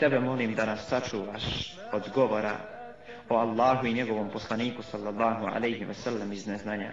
tebe 0.00 0.20
molim 0.20 0.54
da 0.54 0.66
nas 0.66 0.88
sačuvaš 0.88 1.76
od 1.92 2.02
govora 2.14 2.56
o 3.28 3.36
Allahu 3.36 3.86
i 3.86 3.94
njegovom 3.94 4.30
poslaniku 4.30 4.82
sallallahu 4.82 5.46
alaihi 5.46 5.84
wa 5.84 5.94
sallam 5.94 6.32
iz 6.32 6.46
neznanja. 6.46 6.92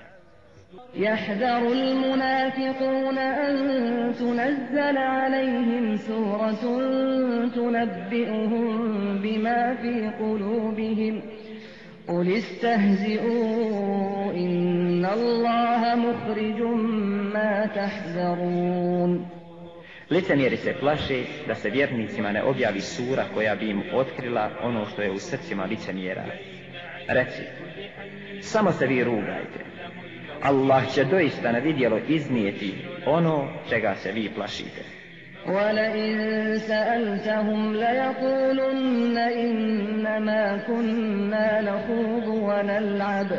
يحذر 0.96 1.72
المنافقون 1.72 3.18
أن 3.18 3.56
تنزل 4.20 4.98
عليهم 4.98 5.96
سورة 5.96 6.64
تنبئهم 7.56 8.68
بما 9.24 9.76
في 9.76 10.08
قلوبهم 10.20 11.22
قل 12.08 12.38
استهزئوا 12.38 14.32
إن 14.34 15.06
الله 15.06 15.96
مخرج 15.96 16.62
ما 17.34 17.66
تحذرون 17.66 19.26
Licemjeri 20.10 20.58
se 20.58 20.74
plaše 20.74 21.24
da 21.48 21.56
se 21.56 21.70
vjernicima 21.70 22.32
ne 22.32 22.44
objavi 22.44 22.82
sura 22.82 23.26
koja 23.34 23.56
bi 23.56 23.70
im 23.70 23.84
otkrila 23.94 24.50
ono 24.62 24.86
što 24.86 25.02
je 25.02 25.12
u 25.12 25.20
srcima 25.20 25.66
licemjera. 25.66 26.24
Reci, 27.08 27.42
samo 28.42 28.72
se 28.72 28.88
vi 28.88 29.04
rugajte. 29.04 29.60
Allah 30.42 30.94
će 30.94 31.04
doista 31.04 31.52
na 31.52 31.60
vidjelo 31.60 32.00
iznijeti 32.08 32.74
ono 33.06 33.48
čega 33.70 33.96
se 33.96 34.12
vi 34.12 34.30
plašite. 34.36 34.82
وَلَئِن 35.48 36.14
سَأَلْتَهُمْ 36.58 37.76
لَيَقُولُنَّ 37.76 39.18
إِنَّمَا 39.18 40.58
كُنَّا 40.68 41.62
نَخُوضُ 41.62 42.28
وَنَلْعَبُ 42.28 43.32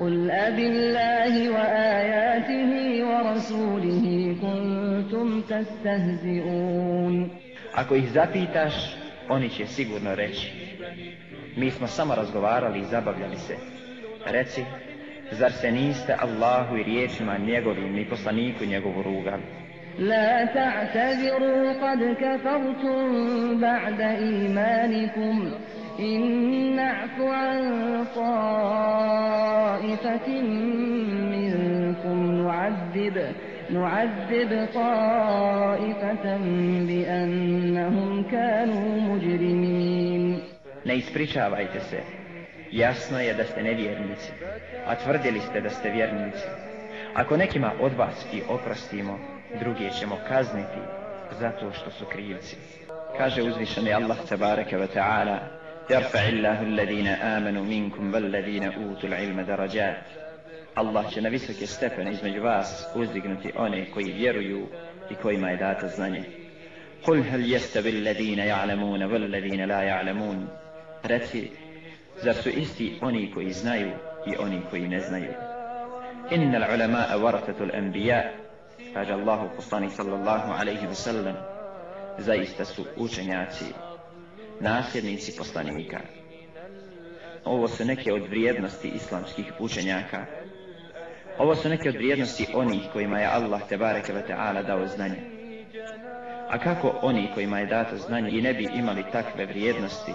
قل 0.00 0.30
أب 0.30 0.58
الله 0.58 1.50
وآياته 1.50 2.70
ورسوله 3.10 4.04
كنتم 4.40 5.40
تستهزئون 5.40 7.30
Ako 7.74 7.94
ih 7.94 8.10
zapitaš, 8.10 8.74
oni 9.28 9.48
će 9.48 9.66
sigurno 9.66 10.14
reći. 10.14 10.52
Mi 11.56 11.70
smo 11.70 11.86
samo 11.86 12.14
razgovarali 12.14 12.78
i 12.78 12.84
zabavljali 12.84 13.36
se. 13.36 13.56
Reci, 14.26 14.64
zar 15.32 15.52
se 15.52 15.70
niste 15.70 16.16
Allahu 16.20 16.76
i 16.76 16.82
riječima 16.82 17.38
njegovim 17.38 17.92
ni 17.92 18.08
poslaniku 18.08 18.64
njegovu 18.64 19.02
rugali? 19.02 19.42
لا 19.99 20.45
تعتذروا 20.45 21.73
قد 21.73 22.15
كفرتم 22.21 23.61
بعد 23.61 24.01
إيمانكم. 24.01 25.51
إن 25.99 26.75
نعف 26.75 27.21
عن 27.21 28.05
طائفة 28.15 29.21
منكم 31.31 32.31
نعذب 32.31 33.17
نعذب 33.69 34.67
طائفة 34.73 36.37
بأنهم 36.87 38.23
كانوا 38.31 39.01
مجرمين. 39.01 40.39
لا 40.85 40.93
يسبرشوا 40.93 41.65
Jasno 42.71 43.19
je 43.19 43.33
da 43.33 43.43
ste 43.43 43.63
nevjernici, 43.63 44.31
a 44.87 44.95
tvrdili 44.95 45.39
ste 45.39 45.61
da 45.61 45.69
ste 45.69 45.89
vjernici. 45.89 46.47
Ako 47.13 47.37
nekima 47.37 47.71
od 47.81 47.93
vas 47.93 48.25
i 48.33 48.41
oprostimo, 48.49 49.19
druge 49.60 49.90
ćemo 49.90 50.18
kazniti 50.28 50.80
zato 51.40 51.72
što 51.72 51.90
su 51.90 52.04
krivci. 52.04 52.56
Kaže 53.18 53.42
uzvišeni 53.42 53.92
Allah 53.92 54.16
tabaraka 54.28 54.76
wa 54.76 54.86
ta'ala, 54.94 55.38
يرفع 55.90 56.28
الله 56.28 56.62
الذين 56.62 57.06
آمنوا 57.06 57.64
منكم 57.64 58.14
والذين 58.14 58.64
أوتوا 58.64 59.08
العلم 59.08 59.40
درجات 59.40 59.96
Allah 60.74 61.10
će 61.12 61.22
na 61.22 61.28
visoke 61.28 61.66
stepene 61.66 62.12
između 62.12 62.42
vas 62.42 62.86
uzdignuti 62.94 63.52
one 63.56 63.86
koji 63.94 64.12
vjeruju 64.12 64.66
i 65.10 65.14
kojima 65.14 65.50
je 65.50 65.56
dato 65.56 65.88
znanje. 65.88 66.24
قل 67.06 67.22
هل 67.22 67.52
يستوي 67.52 67.90
الذين 67.90 68.38
يعلمون 68.38 69.02
والذين 69.02 69.64
لا 69.64 69.82
يعلمون 69.82 70.48
Reci, 71.02 71.50
zar 72.22 72.34
su 72.34 72.48
isti 72.48 72.98
oni 73.00 73.30
koji 73.34 73.52
znaju 73.52 73.90
i 74.26 74.36
oni 74.38 74.60
koji 74.70 74.88
ne 74.88 75.00
znaju? 75.00 75.32
إن 76.32 76.54
العلماء 76.54 77.18
ورثة 77.18 77.64
الأنبياء 77.64 78.34
kaže 78.95 79.11
Allahu 79.13 79.51
poslanik 79.55 79.91
sallallahu 79.91 80.55
alaihi 80.55 80.87
wa 80.87 80.95
sallam 80.95 81.35
zaista 82.17 82.65
su 82.65 82.85
učenjaci 82.95 83.65
nasljednici 84.59 85.35
poslanika. 85.37 85.99
Ovo 87.45 87.67
su 87.67 87.85
neke 87.85 88.13
od 88.13 88.27
vrijednosti 88.29 88.87
islamskih 88.87 89.53
učenjaka. 89.59 90.25
Ovo 91.37 91.55
su 91.55 91.69
neke 91.69 91.89
od 91.89 91.95
vrijednosti 91.95 92.47
onih 92.53 92.81
kojima 92.93 93.19
je 93.19 93.27
Allah 93.27 93.61
te 93.69 93.77
bareke 93.77 94.13
ve 94.13 94.27
taala 94.27 94.63
dao 94.63 94.87
znanje. 94.87 95.21
A 96.49 96.59
kako 96.59 96.99
oni 97.01 97.31
kojima 97.33 97.59
je 97.59 97.65
dato 97.65 97.97
znanje 97.97 98.29
i 98.29 98.41
ne 98.41 98.53
bi 98.53 98.69
imali 98.75 99.03
takve 99.11 99.45
vrijednosti 99.45 100.13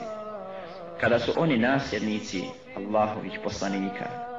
kada 1.00 1.18
su 1.18 1.32
oni 1.36 1.58
nasljednici 1.58 2.42
Allahovih 2.76 3.40
poslanika? 3.44 4.29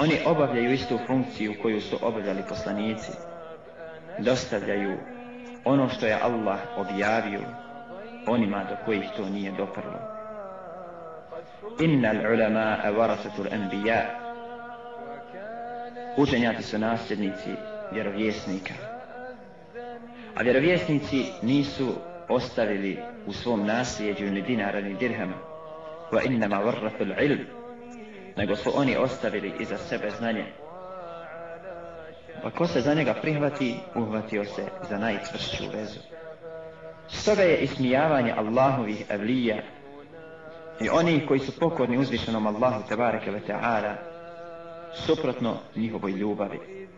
Oni 0.00 0.18
obavljaju 0.26 0.72
istu 0.72 0.98
funkciju 1.06 1.54
koju 1.62 1.80
su 1.80 1.98
obavljali 2.02 2.42
poslanici 2.48 3.12
dostavljaju 4.18 4.98
ono 5.64 5.88
što 5.88 6.06
je 6.06 6.18
Allah 6.22 6.58
objavio 6.76 7.40
onima 8.26 8.64
do 8.64 8.76
kojih 8.84 9.04
to 9.16 9.28
nije 9.28 9.52
doprlo. 9.52 9.98
Innal 11.80 12.16
ulama 12.32 12.76
warasatul 12.84 13.46
anbiya. 13.52 14.02
Učenjaci 16.16 16.62
su 16.62 16.78
nasljednici 16.78 17.50
vjerovjesnika. 17.92 18.74
A 20.36 20.42
vjerovjesnici 20.42 21.24
nisu 21.42 21.94
ostavili 22.28 22.98
u 23.26 23.32
svom 23.32 23.66
nasljeđu 23.66 24.24
ni 24.24 24.42
dinara 24.42 24.80
ni 24.80 24.94
dirhama. 24.94 25.36
Wa 26.12 26.26
innama 26.26 26.62
warathul 26.64 27.24
ilm. 27.24 27.59
Nego 28.40 28.56
su 28.56 28.70
oni 28.74 28.96
ostavili 28.96 29.52
iza 29.58 29.78
sebe 29.78 30.10
znanje. 30.10 30.44
Pa 32.42 32.50
ko 32.50 32.66
se 32.66 32.80
za 32.80 32.94
njega 32.94 33.14
prihvati, 33.14 33.76
uhvatio 33.94 34.44
se 34.44 34.64
za 34.90 34.98
najčvršću 34.98 35.64
vezu. 35.72 36.00
Stoga 37.08 37.42
je 37.42 37.56
ismijavanje 37.56 38.32
Allahovih 38.36 39.04
evlija 39.10 39.56
i 40.80 40.88
oni 40.88 41.26
koji 41.26 41.40
su 41.40 41.58
pokorni 41.58 41.98
uzvišenom 41.98 42.46
Allahu 42.46 42.88
tebareke 42.88 43.30
ve 43.30 43.40
ta'ala 43.48 43.94
suprotno 44.94 45.56
njihovoj 45.76 46.12
ljubavi. 46.12 46.88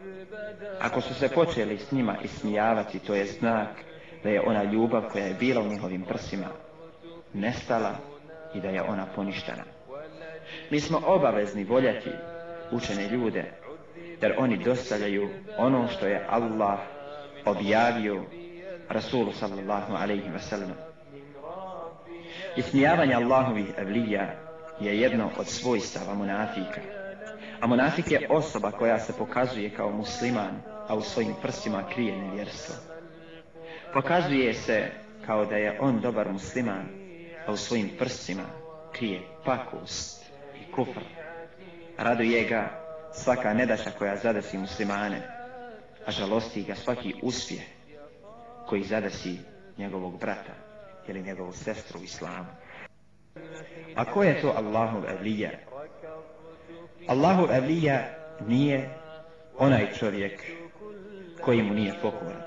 Ako 0.80 1.00
su 1.00 1.14
se 1.14 1.28
počeli 1.28 1.78
s 1.78 1.92
njima 1.92 2.16
ismijavati, 2.24 2.98
to 2.98 3.14
je 3.14 3.26
znak 3.26 3.68
da 4.22 4.28
je 4.28 4.42
ona 4.46 4.62
ljubav 4.62 5.02
koja 5.12 5.24
je 5.24 5.34
bila 5.34 5.62
u 5.62 5.68
njihovim 5.68 6.02
prsima 6.02 6.46
nestala 7.32 7.94
i 8.54 8.60
da 8.60 8.68
je 8.68 8.82
ona 8.82 9.06
poništena. 9.14 9.71
Mi 10.70 10.80
smo 10.80 11.00
obavezni 11.06 11.64
voljeti 11.64 12.10
učene 12.70 13.08
ljude, 13.08 13.44
jer 14.20 14.34
oni 14.38 14.64
dostavljaju 14.64 15.28
ono 15.58 15.88
što 15.88 16.06
je 16.06 16.26
Allah 16.28 16.78
objavio 17.44 18.22
Rasulu 18.88 19.32
sallallahu 19.32 19.94
alaihi 19.94 20.30
wa 20.30 20.38
sallam. 20.38 20.72
Ismijavanje 22.56 23.14
Allahovih 23.14 23.66
evlija 23.78 24.34
je 24.80 25.00
jedno 25.00 25.30
od 25.38 25.46
svojstava 25.46 26.14
munafika. 26.14 26.80
A 27.60 27.66
munafik 27.66 28.10
je 28.10 28.26
osoba 28.30 28.70
koja 28.70 28.98
se 28.98 29.12
pokazuje 29.18 29.70
kao 29.70 29.90
musliman, 29.90 30.62
a 30.88 30.94
u 30.94 31.02
svojim 31.02 31.34
prstima 31.42 31.82
krije 31.94 32.16
nevjerstvo. 32.16 32.74
Pokazuje 33.94 34.54
se 34.54 34.90
kao 35.26 35.44
da 35.44 35.56
je 35.56 35.78
on 35.80 36.00
dobar 36.00 36.32
musliman, 36.32 36.88
a 37.46 37.52
u 37.52 37.56
svojim 37.56 37.90
prstima 37.98 38.44
krije 38.92 39.20
pakost 39.44 40.21
i 40.62 40.72
kufr. 40.72 41.00
Raduje 41.98 42.44
ga 42.44 42.70
svaka 43.12 43.54
nedaša 43.54 43.90
koja 43.90 44.16
zadesi 44.16 44.58
muslimane, 44.58 45.22
a 46.06 46.10
žalosti 46.10 46.62
ga 46.62 46.74
svaki 46.74 47.14
uspjeh 47.22 47.62
koji 48.66 48.82
zadesi 48.82 49.38
njegovog 49.78 50.20
brata 50.20 50.54
ili 51.08 51.22
njegovu 51.22 51.52
sestru 51.52 52.00
u 52.00 52.02
islamu. 52.02 52.50
A 53.94 54.04
ko 54.04 54.22
je 54.22 54.40
to 54.40 54.52
Allahov 54.56 55.04
evlija? 55.10 55.50
Allahov 57.08 57.52
evlija 57.52 58.04
nije 58.46 58.90
onaj 59.58 59.92
čovjek 59.92 60.42
koji 61.40 61.62
mu 61.62 61.74
nije 61.74 61.94
pokoran. 62.02 62.42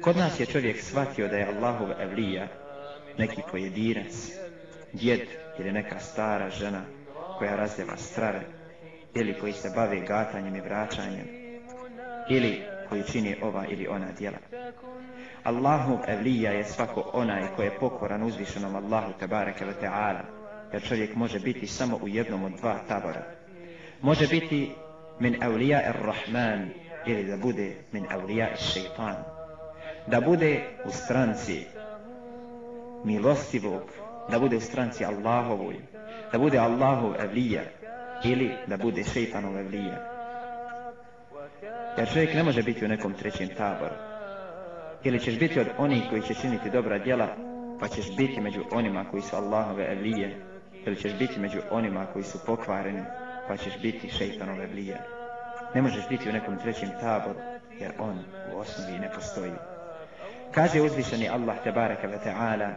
Kod 0.00 0.16
nas 0.16 0.40
je 0.40 0.46
čovjek 0.46 0.80
shvatio 0.80 1.28
da 1.28 1.36
je 1.36 1.46
Allahov 1.56 1.90
evlija 2.00 2.48
neki 3.18 3.42
pojedinac, 3.50 4.12
djed 4.92 5.20
ili 5.58 5.72
neka 5.72 5.98
stara 5.98 6.50
žena 6.50 6.82
koja 7.38 7.56
razdjeva 7.56 7.96
strave 7.96 8.40
ili 9.14 9.38
koji 9.40 9.52
se 9.52 9.72
bave 9.74 10.00
gatanjem 10.00 10.56
i 10.56 10.60
vraćanjem 10.60 11.26
ili 12.28 12.62
koji 12.88 13.02
čini 13.02 13.36
ova 13.42 13.66
ili 13.66 13.88
ona 13.88 14.06
djela. 14.18 14.38
Allahu 15.42 15.98
evlija 16.08 16.52
je 16.52 16.64
svako 16.64 17.10
onaj 17.12 17.42
koji 17.56 17.66
je 17.66 17.78
pokoran 17.80 18.22
uzvišenom 18.22 18.76
Allahu 18.76 19.12
tabareke 19.20 19.64
ve 19.64 19.72
ta'ala, 19.82 20.20
jer 20.72 20.82
čovjek 20.82 21.14
može 21.14 21.40
biti 21.40 21.66
samo 21.66 21.98
u 22.02 22.08
jednom 22.08 22.44
od 22.44 22.52
dva 22.52 22.78
tabora. 22.88 23.22
Može 24.02 24.26
biti 24.26 24.72
min 25.20 25.42
evlija 25.42 25.80
ar-Rahman 25.86 26.68
ili 27.06 27.24
da 27.24 27.36
bude 27.36 27.74
min 27.92 28.06
evlija 28.10 28.48
ar-Shaytan. 28.52 29.14
Da 30.06 30.20
bude 30.20 30.64
u 30.84 30.90
stranci 30.90 31.66
milostivog, 33.04 33.82
da 34.30 34.38
bude 34.38 34.56
u 34.56 34.60
stranci 34.60 35.04
Allahovoj, 35.04 35.76
da 36.32 36.38
bude 36.38 36.58
Allahov 36.58 37.14
evlija 37.24 37.62
ili 38.24 38.56
da 38.66 38.76
bude 38.76 39.04
šeitanov 39.04 39.58
evlija. 39.58 40.16
Jer 41.98 42.12
čovjek 42.12 42.34
ne 42.34 42.42
može 42.42 42.62
biti 42.62 42.84
u 42.84 42.88
nekom 42.88 43.14
trećem 43.14 43.48
taboru. 43.48 43.94
Ili 45.04 45.20
ćeš 45.20 45.38
biti 45.38 45.60
od 45.60 45.66
onih 45.78 46.02
koji 46.10 46.22
će 46.22 46.34
činiti 46.34 46.70
dobra 46.70 46.98
djela, 46.98 47.28
pa 47.80 47.88
ćeš 47.88 48.16
biti 48.16 48.40
među 48.40 48.60
onima 48.72 49.04
koji 49.10 49.22
su 49.22 49.36
Allahove 49.36 49.84
evlije. 49.92 50.40
Ili 50.86 50.96
ćeš 50.96 51.18
biti 51.18 51.40
među 51.40 51.58
onima 51.70 52.06
koji 52.12 52.24
su 52.24 52.38
pokvareni, 52.46 53.02
pa 53.48 53.56
ćeš 53.56 53.80
biti 53.82 54.08
šeitanove 54.08 54.64
evlije. 54.64 55.00
Ne 55.74 55.82
možeš 55.82 56.08
biti 56.08 56.28
u 56.28 56.32
nekom 56.32 56.58
trećem 56.58 56.88
taboru, 57.00 57.38
jer 57.80 57.92
on 57.98 58.18
u 58.54 58.58
osnovi 58.58 58.98
ne 58.98 59.10
postoji. 59.14 59.52
Kaže 60.52 60.80
uzvišeni 60.80 61.28
Allah 61.28 61.56
tebareka 61.64 62.06
ve 62.06 62.18
ta'ala 62.24 62.72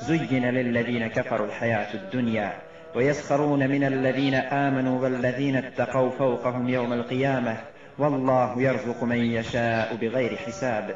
زين 0.00 0.50
للذين 0.50 1.06
كفروا 1.06 1.46
الحياة 1.46 1.94
الدنيا 1.94 2.52
ويسخرون 2.94 3.70
من 3.70 3.84
الذين 3.84 4.34
آمنوا 4.34 5.02
والذين 5.02 5.56
اتقوا 5.56 6.10
فوقهم 6.10 6.68
يوم 6.68 6.92
القيامة 6.92 7.56
Wallahu 7.98 8.60
yarzuqu 8.60 9.06
man 9.06 9.24
yasha'u 9.24 9.96
bighayri 9.96 10.36
hisab. 10.36 10.92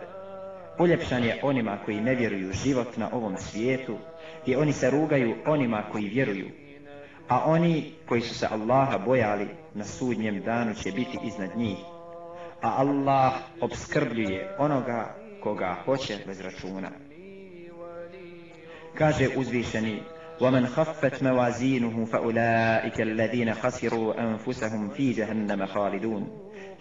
Uljepšan 0.78 1.24
je 1.24 1.40
onima 1.42 1.78
koji 1.84 2.00
ne 2.00 2.14
vjeruju 2.14 2.52
život 2.52 2.96
na 2.96 3.08
ovom 3.12 3.36
svijetu 3.36 3.96
i 4.46 4.56
oni 4.56 4.72
se 4.72 4.90
rugaju 4.90 5.34
onima 5.46 5.82
koji 5.92 6.08
vjeruju. 6.08 6.50
A 7.28 7.44
oni 7.44 7.92
koji 8.08 8.20
su 8.20 8.34
se 8.34 8.46
Allaha 8.50 8.98
bojali 8.98 9.48
na 9.74 9.84
sudnjem 9.84 10.42
danu 10.42 10.74
će 10.74 10.92
biti 10.92 11.18
iznad 11.24 11.50
njih. 11.56 11.78
A 12.62 12.74
Allah 12.76 13.32
obskrbljuje 13.60 14.56
onoga 14.58 15.14
koga 15.42 15.76
hoće 15.84 16.18
bez 16.26 16.40
računa. 16.40 16.90
Kaže 18.97 19.27
uzvišeni 19.37 20.01
ومن 20.41 20.67
خفت 20.67 21.23
موازينه 21.23 22.05
فأولئك 22.05 23.01
الذين 23.01 23.53
خسروا 23.53 24.21
أنفسهم 24.21 24.89
في 24.89 25.13
جهنم 25.13 25.65
خالدون 25.65 26.27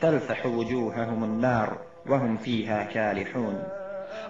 تلفح 0.00 0.46
وجوههم 0.46 1.24
النار 1.24 1.78
وهم 2.06 2.36
فيها 2.36 2.84
كالحون 2.84 3.62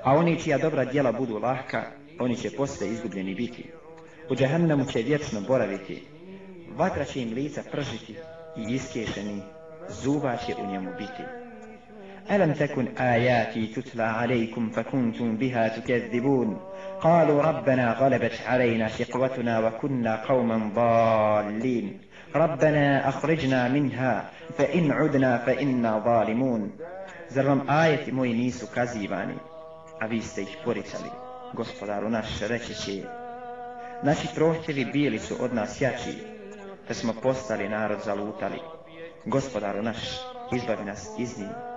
a 0.05 0.14
oni 0.14 0.40
čija 0.40 0.59
dobra 0.59 0.85
djela 0.85 1.12
budu 1.12 1.38
lahka, 1.38 1.83
oni 2.20 2.37
će 2.37 2.51
posle 2.51 2.88
izgubljeni 2.88 3.35
biti. 3.35 3.70
U 4.31 4.35
džahannemu 4.35 4.85
će 4.85 5.03
vječno 5.03 5.40
boraviti, 5.40 6.03
vatra 6.77 7.05
će 7.05 7.23
im 7.23 7.33
lica 7.33 7.62
pržiti 7.70 8.14
i 8.57 8.75
iskešeni, 8.75 9.42
zuba 9.88 10.37
će 10.37 10.55
u 10.62 10.66
njemu 10.66 10.90
biti. 10.99 11.43
ألم 12.30 12.52
تكن 12.52 12.87
آياتي 12.96 13.66
تتلى 13.66 14.02
عليكم 14.02 14.70
فكنتم 14.70 15.37
بها 15.37 15.68
تكذبون؟ 15.68 16.60
قالوا 17.00 17.42
ربنا 17.42 17.92
غلبت 17.92 18.40
علينا 18.46 18.88
شقوتنا 18.88 19.58
وكنا 19.58 20.24
قوما 20.24 20.70
ضالين. 20.74 22.00
ربنا 22.34 23.08
أخرجنا 23.08 23.68
منها 23.68 24.30
فإن 24.58 24.92
عدنا 24.92 25.38
فإنا 25.38 25.98
ظالمون. 25.98 26.72
زرم 27.28 27.70
آية 27.70 28.12
مينيس 28.12 28.64
كذباني 28.64 29.37
أبيستي 30.02 30.46
بوريسالي 30.64 31.10
Gospodaru 31.54 32.10
naš 32.10 32.40
rečeći, 32.40 33.02
naši 34.02 34.28
prohtjevi 34.34 34.84
bili 34.84 35.18
su 35.18 35.37
od 35.40 35.54
nas 35.54 35.80
jači, 35.80 36.14
te 36.88 36.94
smo 36.94 37.14
postali 37.22 37.68
narod 37.68 37.98
zalutali. 38.04 38.58
Gospodaru 39.24 39.82
naš, 39.82 39.98
izbavi 40.52 40.84
nas 40.84 41.08
iz 41.18 41.38
njih. 41.38 41.73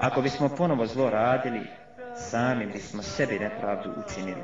Ako 0.00 0.22
bismo 0.22 0.48
ponovo 0.48 0.86
zlo 0.86 1.10
radili, 1.10 1.66
sami 2.16 2.66
bismo 2.66 3.02
sebi 3.02 3.38
nepravdu 3.38 3.90
učinili. 4.06 4.42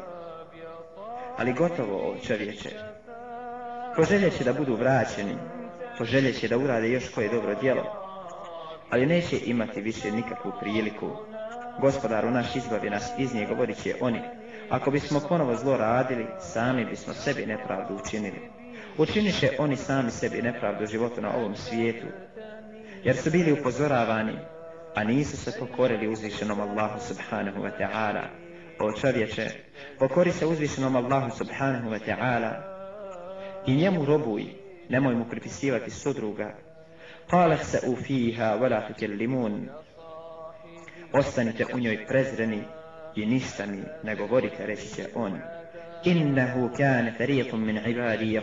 Ali 1.38 1.52
gotovo 1.52 1.96
o 1.96 2.16
čovječe. 2.26 2.70
Poželjeće 3.96 4.44
da 4.44 4.52
budu 4.52 4.76
vraćeni, 4.76 5.36
poželjeće 5.98 6.48
da 6.48 6.58
urade 6.58 6.90
još 6.90 7.08
koje 7.08 7.28
dobro 7.28 7.54
djelo, 7.54 7.84
ali 8.90 9.06
neće 9.06 9.38
imati 9.44 9.80
više 9.80 10.12
nikakvu 10.12 10.52
priliku. 10.60 11.10
Gospodaru 11.80 12.30
naš 12.30 12.56
izbavi 12.56 12.90
nas 12.90 13.12
iz 13.18 13.34
nje, 13.34 13.46
govorit 13.46 13.82
će 13.82 13.94
oni. 14.00 14.20
Ako 14.70 14.90
bismo 14.90 15.20
ponovo 15.28 15.56
zlo 15.56 15.76
radili, 15.76 16.26
sami 16.40 16.84
bismo 16.84 17.14
sebi 17.14 17.46
nepravdu 17.46 17.94
učinili. 17.94 18.50
Učiniše 18.98 19.50
oni 19.58 19.76
sami 19.76 20.10
sebi 20.10 20.42
nepravdu 20.42 20.86
životu 20.86 21.20
na 21.20 21.36
ovom 21.36 21.56
svijetu, 21.56 22.06
jer 23.04 23.16
su 23.16 23.30
bili 23.30 23.52
upozoravani, 23.52 24.38
a 24.94 25.04
nisu 25.04 25.36
se 25.36 25.52
pokorili 25.58 26.08
uzvišenom 26.08 26.60
Allahu 26.60 27.00
subhanahu 27.00 27.62
wa 27.62 27.70
ta'ala. 27.78 28.24
O 28.80 28.92
čovječe, 28.92 29.50
pokori 29.98 30.32
se 30.32 30.46
uzvišenom 30.46 30.96
Allahu 30.96 31.30
subhanahu 31.36 31.90
wa 31.90 31.98
ta'ala 32.06 32.52
i 33.66 33.74
njemu 33.74 34.04
robuj, 34.04 34.44
nemoj 34.88 35.14
mu 35.14 35.24
pripisivati 35.30 35.90
sudruga. 35.90 36.54
Kaleh 37.30 37.64
se 37.64 37.80
u 37.86 37.96
fiha, 37.96 38.58
wala 38.60 38.88
tukellimun. 38.88 39.68
Ostanite 41.12 41.64
u 41.74 41.78
njoj 41.78 42.06
prezreni 42.06 42.62
i 43.16 43.26
ništa 43.26 43.66
mi 43.66 43.82
ne 44.02 44.16
govorite, 44.16 44.66
reći 44.66 44.94
će 44.94 45.06
on. 45.14 45.40
Innehu 46.04 46.70
kane 46.76 47.14
fariqum 47.18 47.64
min 47.64 47.78
ibadi 47.86 48.40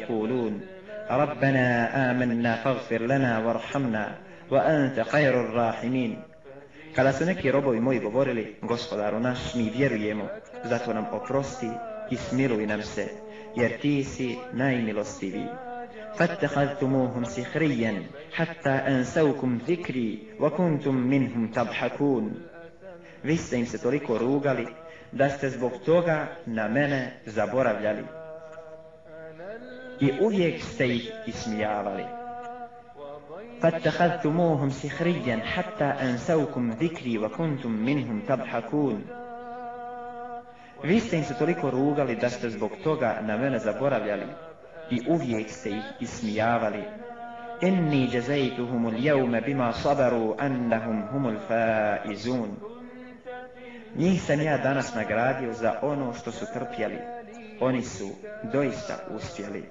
Rabbana 1.10 1.90
amanna 1.94 2.58
faghfir 2.64 3.02
lana 3.02 3.42
warhamna, 3.42 4.06
wa 4.50 4.62
anta 4.66 5.04
khairur 5.04 5.54
rahimin. 5.54 6.31
Kada 6.95 7.13
su 7.13 7.25
neki 7.25 7.51
robovi 7.51 7.81
moji 7.81 8.01
govorili, 8.01 8.57
gospodaru 8.63 9.21
naš, 9.21 9.55
mi 9.55 9.73
vjerujemo, 9.77 10.29
zato 10.65 10.93
nam 10.93 11.07
oprosti 11.13 11.71
i 12.11 12.17
smiluj 12.17 12.67
nam 12.67 12.83
se, 12.83 13.09
jer 13.57 13.81
ti 13.81 14.05
si 14.05 14.37
najmilostiviji. 14.53 15.49
فاتخذتموهم 16.17 17.25
سخريا 17.25 18.03
حتى 18.33 18.71
أنسوكم 18.71 19.59
ذكري 19.69 20.19
وكنتم 20.41 20.95
منهم 20.95 21.51
تضحكون 21.51 22.35
Vi 23.25 23.37
ste 23.37 23.57
im 23.57 23.67
se 23.67 23.79
toliko 23.79 24.19
rugali 24.19 24.67
da 25.13 25.29
ste 25.31 25.51
zbog 25.51 25.73
toga 25.85 26.27
na 26.47 26.69
mene 26.69 27.13
zaboravljali. 27.27 28.05
I 30.01 30.13
uvijek 30.21 30.63
ste 30.63 30.87
ih 30.87 31.13
ismijavali. 31.27 32.05
فاتخذتموهم 33.63 34.71
سخريا 34.71 35.37
حتى 35.37 35.85
أنسوكم 35.85 36.71
ذكري 36.71 37.19
وكنتم 37.19 37.71
منهم 37.71 38.21
تضحكون 38.29 39.05
Vi 40.85 41.01
ste 41.01 41.17
im 41.17 41.25
se 41.25 41.35
toliko 41.35 41.71
rugali 41.71 42.17
da 42.17 42.31
ste 42.31 42.51
zbog 42.51 42.71
toga 42.85 43.19
na 43.23 43.37
mene 43.37 43.59
zaboravljali 43.59 44.27
i 44.91 45.01
uvijek 45.09 45.51
ste 45.51 45.71
ih 45.71 45.85
ismijavali. 46.01 46.85
Inni 47.61 48.09
jazajtuhum 48.13 48.87
al-yawma 48.87 49.45
bima 49.45 49.73
sabaru 49.73 50.35
annahum 50.39 51.03
humul 51.13 51.37
faizun. 51.49 52.51
Njih 53.95 54.23
sam 54.23 54.41
ja 54.41 54.59
danas 54.59 54.95
nagradio 54.95 55.53
za 55.53 55.75
ono 55.83 56.13
što 56.15 56.33
su 56.33 56.47
trpjeli. 56.55 56.99
Oni 57.61 57.83
su 57.83 58.09
doista 58.53 58.95
uspjeli. 59.15 59.65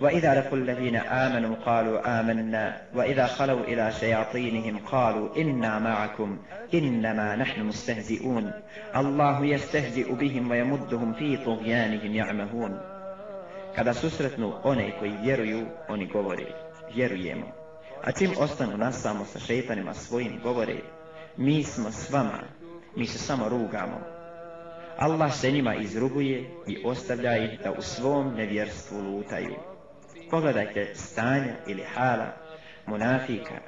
وإذا 0.00 0.34
لقوا 0.34 0.58
الذين 0.58 0.96
آمنوا 0.96 1.56
قالوا 1.56 2.20
آمنا 2.20 2.80
وإذا 2.94 3.26
خلوا 3.26 3.60
إلى 3.60 3.92
شياطينهم 3.92 4.78
قالوا 4.78 5.36
إنا 5.36 5.78
معكم 5.78 6.38
إنما 6.74 7.36
نحن 7.36 7.62
مستهزئون 7.62 8.52
الله 8.96 9.44
يستهزئ 9.44 10.12
بهم 10.12 10.50
ويمدهم 10.50 11.12
في 11.12 11.36
طغيانهم 11.36 12.14
يعمهون 12.14 12.80
Kada 13.76 13.94
susretnu 13.94 14.52
one 14.62 14.90
koji 14.98 15.16
vjeruju, 15.22 15.66
oni 15.88 16.06
govore, 16.06 16.46
vjerujemo. 16.94 17.46
A 18.04 18.12
čim 18.12 18.30
ostanu 18.38 18.76
nas 18.76 19.02
samo 19.02 19.24
sa 19.24 19.38
šeitanima 19.38 19.94
svojim, 19.94 20.40
govore, 20.42 20.76
mi 21.36 21.64
smo 21.64 21.90
s 21.90 22.10
vama, 22.10 22.40
mi 22.96 23.06
se 23.06 23.18
samo 23.18 23.48
rugamo. 23.48 24.17
Allah 24.98 25.34
se 25.34 25.50
njima 25.50 25.74
izruguje 25.74 26.50
i 26.66 26.78
ostavlja 26.84 27.36
ih 27.36 27.60
da 27.64 27.72
u 27.72 27.82
svom 27.82 28.34
nevjerstvu 28.34 29.00
lutaju. 29.00 29.54
Pogledajte 30.30 30.94
stanja 30.94 31.54
ili 31.66 31.82
hala 31.94 32.26
munafika 32.86 33.60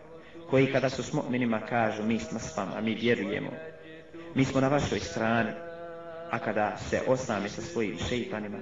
koji 0.51 0.73
kada 0.73 0.88
su 0.90 1.03
s 1.03 1.12
mu'minima 1.12 1.61
kažu 1.69 2.03
mi 2.03 2.19
smo 2.19 2.38
s 2.38 2.57
vama, 2.57 2.81
mi 2.81 2.95
vjerujemo, 2.95 3.51
mi 4.35 4.45
smo 4.45 4.61
na 4.61 4.69
vašoj 4.69 5.01
strani, 5.01 5.51
a 6.31 6.38
kada 6.38 6.77
se 6.77 7.01
osami 7.07 7.49
sa 7.49 7.62
svojim 7.62 7.99
šeitanima, 8.09 8.59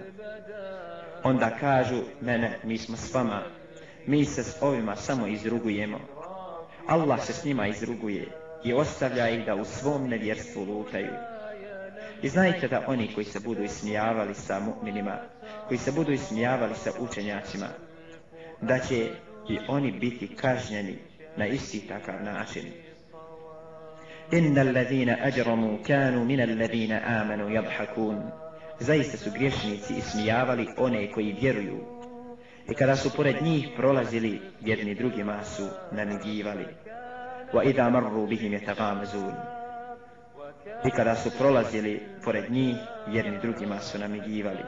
onda 1.24 1.50
kažu 1.60 2.02
mene, 2.20 2.58
mi 2.64 2.78
smo 2.78 2.96
s 2.96 3.14
vama, 3.14 3.42
mi 4.06 4.24
se 4.24 4.42
s 4.42 4.56
ovima 4.60 4.96
samo 4.96 5.26
izrugujemo. 5.26 5.98
Allah 6.86 7.24
se 7.24 7.32
s 7.32 7.44
njima 7.44 7.66
izruguje 7.66 8.26
i 8.64 8.72
ostavlja 8.72 9.28
ih 9.28 9.46
da 9.46 9.54
u 9.54 9.64
svom 9.64 10.08
nevjerstvu 10.08 10.64
lutaju. 10.64 11.37
I 12.22 12.28
znajte 12.28 12.68
da 12.68 12.84
oni 12.86 13.14
koji 13.14 13.24
se 13.24 13.40
budu 13.40 13.62
ismijavali 13.62 14.34
sa 14.34 14.60
mu'minima, 14.60 15.16
koji 15.68 15.78
se 15.78 15.92
budu 15.92 16.12
ismijavali 16.12 16.74
sa 16.74 16.90
učenjacima, 17.00 17.66
da 18.60 18.78
će 18.78 19.10
i 19.48 19.58
oni 19.68 19.92
biti 19.92 20.36
kažnjeni 20.36 20.98
na 21.36 21.46
isti 21.46 21.80
takav 21.88 22.24
način. 22.24 22.64
Inna 24.32 24.62
ladina 24.62 25.16
ajramu 25.22 25.78
kanu 25.86 26.24
min 26.24 26.60
ladina 26.60 27.00
amanu 27.06 27.48
yadhakun. 27.48 28.22
Zaista 28.80 29.16
su 29.16 29.30
griješnici 29.30 29.94
ismijavali 29.98 30.68
one 30.76 31.12
koji 31.12 31.36
vjeruju. 31.40 31.98
I 32.70 32.74
kada 32.74 32.96
su 32.96 33.10
pored 33.16 33.42
njih 33.42 33.68
prolazili, 33.76 34.40
jedni 34.60 34.94
drugima 34.94 35.44
su 35.44 35.68
namigivali. 35.92 36.66
Wa 37.52 37.70
idha 37.70 37.90
marru 37.90 38.26
bihim 38.26 38.52
yataghamazun. 38.52 39.57
I 40.85 40.91
kada 40.91 41.15
su 41.15 41.31
prolazili 41.37 42.03
pored 42.23 42.51
njih, 42.51 42.77
jedni 43.07 43.39
drugima 43.41 43.79
su 43.79 43.99
namigivali. 43.99 44.63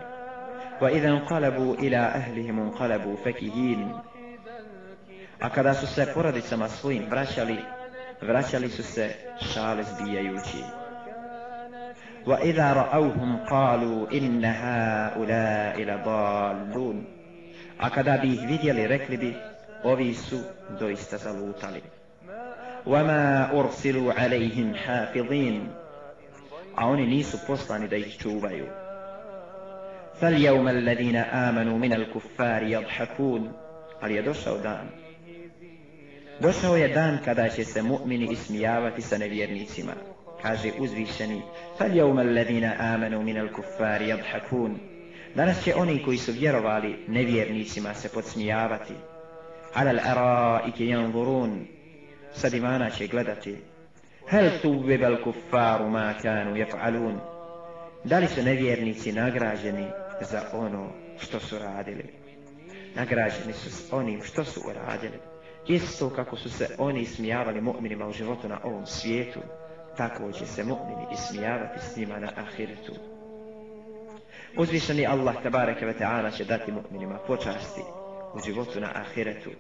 وإذا 0.82 1.10
انقلبوا 1.10 1.76
إلى 1.76 1.98
أهلهم 1.98 2.60
انقلبوا 2.60 3.16
فكهين 3.16 3.94
A 5.42 5.50
kada 5.50 5.74
su 5.74 5.88
se 5.88 6.06
porodicama 6.14 6.68
svojim 6.70 7.04
vraćali, 7.10 7.58
vraćali 8.22 8.70
su 8.70 8.84
se 8.84 9.10
šale 9.54 9.84
zbijajući. 9.84 10.64
وَإِذَا 12.26 12.74
رَأَوْهُمْ 12.74 13.46
قَالُوا 13.46 14.08
إِنَّ 14.12 14.46
هَؤُلَاءِ 14.46 15.76
لَضَالُّونَ 15.78 17.04
A 17.78 17.90
kada 17.90 18.18
bi 18.18 18.34
ih 18.34 18.48
vidjeli, 18.48 18.88
rekli 18.88 19.18
bi, 19.18 19.36
ovi 19.84 20.14
su 20.14 20.40
doista 20.80 21.18
zalutali. 21.18 21.82
وَمَا 22.86 23.52
أُرْسِلُوا 23.60 24.14
عَلَيْهِمْ 24.14 24.76
حَافِظِينَ 24.76 25.79
A 26.80 26.88
oni 26.88 27.08
nisu 27.08 27.38
poslani 27.48 27.88
da 27.88 27.96
ih 27.96 28.18
čuvaju. 28.18 28.66
فاليوم 30.22 30.68
الذين 30.68 31.16
آمنوا 31.16 31.78
من 31.78 31.94
الكفار 31.94 32.64
يضحكون 32.64 33.52
ali 34.02 34.16
je 34.16 34.22
došao 34.22 34.58
dan 34.58 34.88
došao 36.40 36.78
je 36.78 36.88
dan 36.88 37.18
kada 37.26 37.50
će 37.50 37.66
se 37.66 37.82
mu'mini 37.82 38.32
ismijavati 38.32 39.02
sa 39.02 39.18
nevjernicima 39.18 39.94
kaže 40.42 40.72
uzvišeni 40.80 41.42
فاليوم 41.80 42.20
الذين 42.20 42.64
آمنوا 42.64 43.24
من 43.24 43.38
الكفار 43.38 44.02
يضحكون 44.02 44.78
danas 45.36 45.64
će 45.64 45.76
oni 45.76 46.04
koji 46.04 46.18
su 46.18 46.32
vjerovali 46.32 46.96
nevjernicima 47.08 47.94
se 47.94 48.10
podsmijavati 48.10 48.94
على 49.76 49.92
الأرائك 49.92 50.80
ينظرون 50.80 51.66
sa 52.34 52.50
divana 52.50 52.90
će 52.90 53.08
gledati 53.08 53.58
Hel 54.31 54.51
suvib 54.63 55.03
al 55.03 55.17
kuffaru 55.25 55.89
ma 55.91 56.15
kanu 56.23 56.55
jef'alun. 56.55 57.17
Da 58.05 58.19
li 58.19 58.27
su 58.27 58.43
nevjernici 58.43 59.13
nagrađeni 59.13 59.87
za 60.21 60.43
ono 60.53 60.93
što 61.19 61.41
su 61.41 61.59
radili? 61.59 62.05
Nagrađeni 62.95 63.53
su 63.53 63.71
s 63.71 63.93
onim 63.93 64.23
što 64.23 64.45
su 64.45 64.61
uradili. 64.69 65.19
Isto 65.67 66.11
kako 66.11 66.37
su 66.37 66.51
se 66.51 66.69
oni 66.79 67.07
smijavali 67.07 67.61
mu'minima 67.61 68.07
u 68.07 68.13
životu 68.13 68.49
na 68.49 68.61
ovom 68.65 68.87
svijetu, 68.87 69.41
tako 69.97 70.33
će 70.33 70.47
se 70.47 70.65
mu'mini 70.65 71.13
ismijavati 71.13 71.81
s 71.81 71.97
njima 71.97 72.19
na 72.19 72.33
ahiretu. 72.37 72.95
Uzvišeni 74.57 75.07
Allah 75.07 75.43
tabareke 75.43 75.87
ve 75.87 75.95
ta'ala 75.95 76.37
će 76.37 76.45
dati 76.45 76.73
mu'minima 76.73 77.19
počasti 77.27 77.83
u 78.35 78.41
životu 78.47 78.81
na 78.81 78.91
ahiretu, 78.95 79.51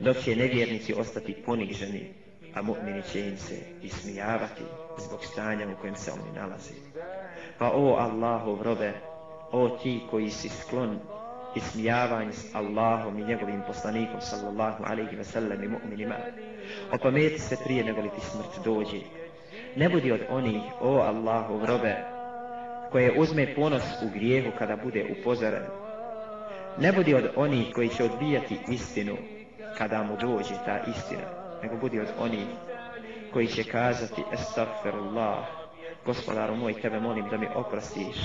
dok 0.00 0.16
će 0.16 0.36
nevjernici 0.36 0.94
ostati 0.94 1.42
poniženi 1.46 2.21
a 2.54 2.62
mu'mini 2.62 3.02
će 3.12 3.20
im 3.28 3.36
se 3.36 3.56
ismijavati 3.82 4.62
zbog 4.98 5.24
stanja 5.24 5.68
u 5.68 5.80
kojem 5.80 5.96
se 5.96 6.12
oni 6.12 6.38
nalazi. 6.40 6.74
Pa 7.58 7.70
o 7.74 7.96
Allahov 7.96 8.62
robe, 8.62 8.92
o 9.52 9.68
ti 9.68 10.02
koji 10.10 10.30
si 10.30 10.48
sklon 10.48 10.98
ismijavanj 11.56 12.32
s 12.32 12.54
Allahom 12.54 13.18
i 13.18 13.24
njegovim 13.24 13.62
poslanikom 13.66 14.20
sallallahu 14.20 14.84
alaihi 14.86 15.16
ve 15.16 15.24
sellem 15.24 15.64
i 15.64 15.68
mu'minima. 15.68 16.16
Opameti 16.92 17.38
se 17.38 17.56
prije 17.64 17.84
nego 17.84 18.00
li 18.00 18.10
ti 18.10 18.20
smrt 18.20 18.64
dođe. 18.64 19.00
Ne 19.76 19.88
budi 19.88 20.12
od 20.12 20.20
onih, 20.30 20.62
o 20.80 20.96
Allahov 20.96 21.64
robe, 21.64 21.96
koje 22.92 23.20
uzme 23.20 23.54
ponos 23.54 23.82
u 24.02 24.10
grijehu 24.14 24.50
kada 24.58 24.76
bude 24.76 25.16
upozoren. 25.20 25.62
Ne 26.78 26.92
budi 26.92 27.14
od 27.14 27.24
onih 27.36 27.74
koji 27.74 27.88
će 27.88 28.04
odbijati 28.04 28.58
istinu 28.68 29.16
kada 29.78 30.02
mu 30.02 30.16
dođe 30.16 30.54
ta 30.66 30.78
istina, 30.90 31.41
nego 31.62 31.76
budi 31.76 32.00
od 32.00 32.08
onih 32.18 32.46
koji 33.32 33.46
će 33.46 33.64
kazati 33.64 34.22
Estagfirullah, 34.32 35.46
gospodaru 36.04 36.56
moj, 36.56 36.80
tebe 36.80 37.00
molim 37.00 37.28
da 37.28 37.36
mi 37.38 37.46
oprostiš. 37.54 38.16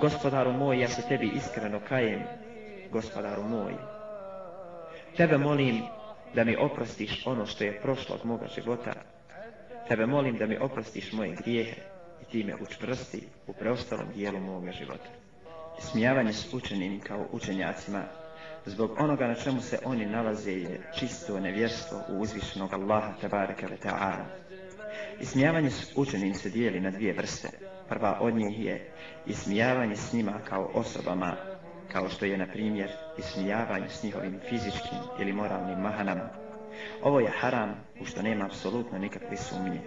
Gospodaru 0.00 0.52
moj, 0.52 0.80
ja 0.80 0.88
se 0.88 1.02
tebi 1.08 1.30
iskreno 1.34 1.80
kajem, 1.88 2.22
gospodaru 2.90 3.42
moj. 3.42 3.74
Tebe 5.16 5.38
molim 5.38 5.82
da 6.34 6.44
mi 6.44 6.56
oprostiš 6.56 7.26
ono 7.26 7.46
što 7.46 7.64
je 7.64 7.80
prošlo 7.80 8.14
od 8.14 8.26
moga 8.26 8.46
života. 8.54 8.92
Tebe 9.88 10.06
molim 10.06 10.36
da 10.36 10.46
mi 10.46 10.58
oprostiš 10.58 11.12
moje 11.12 11.36
grijehe 11.36 11.80
i 12.22 12.24
ti 12.24 12.44
me 12.44 12.54
učvrsti 12.60 13.28
u 13.46 13.52
preostalom 13.52 14.06
dijelu 14.14 14.40
moga 14.40 14.72
života. 14.72 15.08
Smijavanje 15.78 16.32
s 16.32 16.54
učenim 16.54 17.00
kao 17.00 17.26
učenjacima 17.32 18.02
zbog 18.66 18.96
onoga 18.98 19.26
na 19.26 19.34
čemu 19.34 19.60
se 19.60 19.78
oni 19.84 20.06
nalaze 20.06 20.52
je 20.52 20.90
čisto 20.98 21.40
nevjerstvo 21.40 21.98
u 22.08 22.20
uzvišenog 22.20 22.74
Allaha 22.74 23.12
tabaraka 23.20 23.66
ve 23.66 23.76
ta'ala. 23.76 24.24
Ismijavanje 25.20 25.70
s 25.70 25.92
učenim 25.96 26.34
se 26.34 26.50
dijeli 26.50 26.80
na 26.80 26.90
dvije 26.90 27.12
vrste. 27.12 27.48
Prva 27.88 28.18
od 28.20 28.34
njih 28.34 28.64
je 28.64 28.92
ismijavanje 29.26 29.96
s 29.96 30.12
njima 30.12 30.40
kao 30.48 30.70
osobama, 30.74 31.36
kao 31.92 32.08
što 32.08 32.24
je, 32.24 32.38
na 32.38 32.46
primjer, 32.46 32.90
ismijavanje 33.18 33.88
s 33.88 34.02
njihovim 34.02 34.40
fizičkim 34.48 34.98
ili 35.20 35.32
moralnim 35.32 35.78
mahanama. 35.78 36.28
Ovo 37.02 37.20
je 37.20 37.32
haram, 37.40 37.74
u 38.00 38.04
što 38.04 38.22
nema 38.22 38.44
apsolutno 38.44 38.98
nikakve 38.98 39.36
sumnje. 39.36 39.80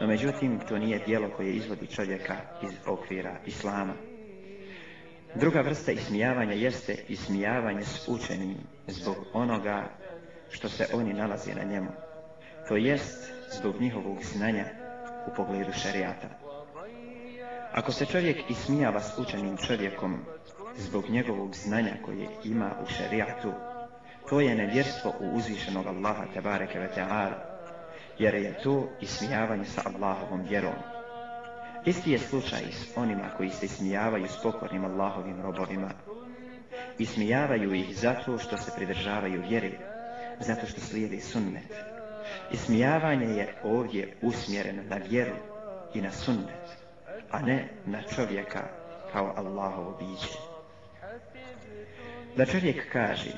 No 0.00 0.06
međutim, 0.06 0.60
to 0.68 0.78
nije 0.78 0.98
dijelo 0.98 1.30
koje 1.36 1.52
izvodi 1.52 1.86
čovjeka 1.86 2.36
iz 2.62 2.70
okvira 2.86 3.36
Islama. 3.46 3.94
Druga 5.34 5.60
vrsta 5.60 5.92
ismijavanja 5.92 6.52
jeste 6.52 6.96
ismijavanje 7.08 7.84
s 7.84 8.08
učenim 8.08 8.56
zbog 8.86 9.16
onoga 9.32 9.84
što 10.50 10.68
se 10.68 10.86
oni 10.92 11.12
nalaze 11.12 11.54
na 11.54 11.64
njemu. 11.64 11.90
To 12.68 12.76
jest 12.76 13.32
zbog 13.58 13.80
njihovog 13.80 14.18
znanja 14.22 14.64
u 15.26 15.34
pogledu 15.36 15.72
šarijata. 15.72 16.28
Ako 17.72 17.92
se 17.92 18.06
čovjek 18.06 18.50
ismijava 18.50 19.00
s 19.00 19.18
učenim 19.18 19.56
čovjekom 19.56 20.18
zbog 20.76 21.10
njegovog 21.10 21.54
znanja 21.54 21.92
koje 22.04 22.28
ima 22.44 22.70
u 22.82 22.86
šarijatu, 22.86 23.52
to 24.28 24.40
je 24.40 24.54
nevjerstvo 24.54 25.12
u 25.20 25.36
uzvišenog 25.36 25.86
Allaha 25.86 26.24
tabareke 26.34 26.78
ve 26.78 26.88
ta'ala, 26.96 27.34
jer 28.18 28.34
je 28.34 28.62
to 28.62 28.88
ismijavanje 29.00 29.64
sa 29.64 29.82
Allahovom 29.84 30.42
vjerom. 30.48 30.99
Isti 31.84 32.10
je 32.12 32.18
slučaj 32.18 32.62
s 32.72 32.96
onima 32.96 33.30
koji 33.36 33.50
se 33.50 33.68
smijavaju 33.68 34.28
s 34.28 34.42
pokornim 34.42 34.84
Allahovim 34.84 35.40
robovima. 35.42 35.90
I 36.98 37.06
smijavaju 37.06 37.74
ih 37.74 37.96
zato 37.96 38.38
što 38.38 38.56
se 38.56 38.72
pridržavaju 38.76 39.42
vjeri, 39.48 39.78
zato 40.40 40.66
što 40.66 40.80
slijedi 40.80 41.20
sunnet. 41.20 41.72
Ismijavanje 42.52 43.26
je 43.26 43.54
ovdje 43.62 44.16
usmjereno 44.22 44.82
na 44.82 44.96
vjeru 44.96 45.34
i 45.94 46.00
na 46.00 46.10
sunnet, 46.10 46.76
a 47.30 47.40
ne 47.42 47.68
na 47.86 48.02
čovjeka 48.02 48.68
kao 49.12 49.34
Allahovo 49.36 49.98
biće. 49.98 50.38
Da 52.36 52.46
čovjek 52.46 52.92
kaže, 52.92 53.30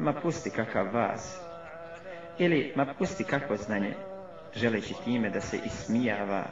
ma 0.00 0.12
pusti 0.12 0.50
kakav 0.50 0.94
vas, 0.94 1.40
ili 2.38 2.72
ma 2.76 2.94
pusti 2.98 3.24
kakvo 3.24 3.56
znanje, 3.56 3.94
želeći 4.54 4.94
time 5.04 5.30
da 5.30 5.40
se 5.40 5.58
ismijava 5.66 6.44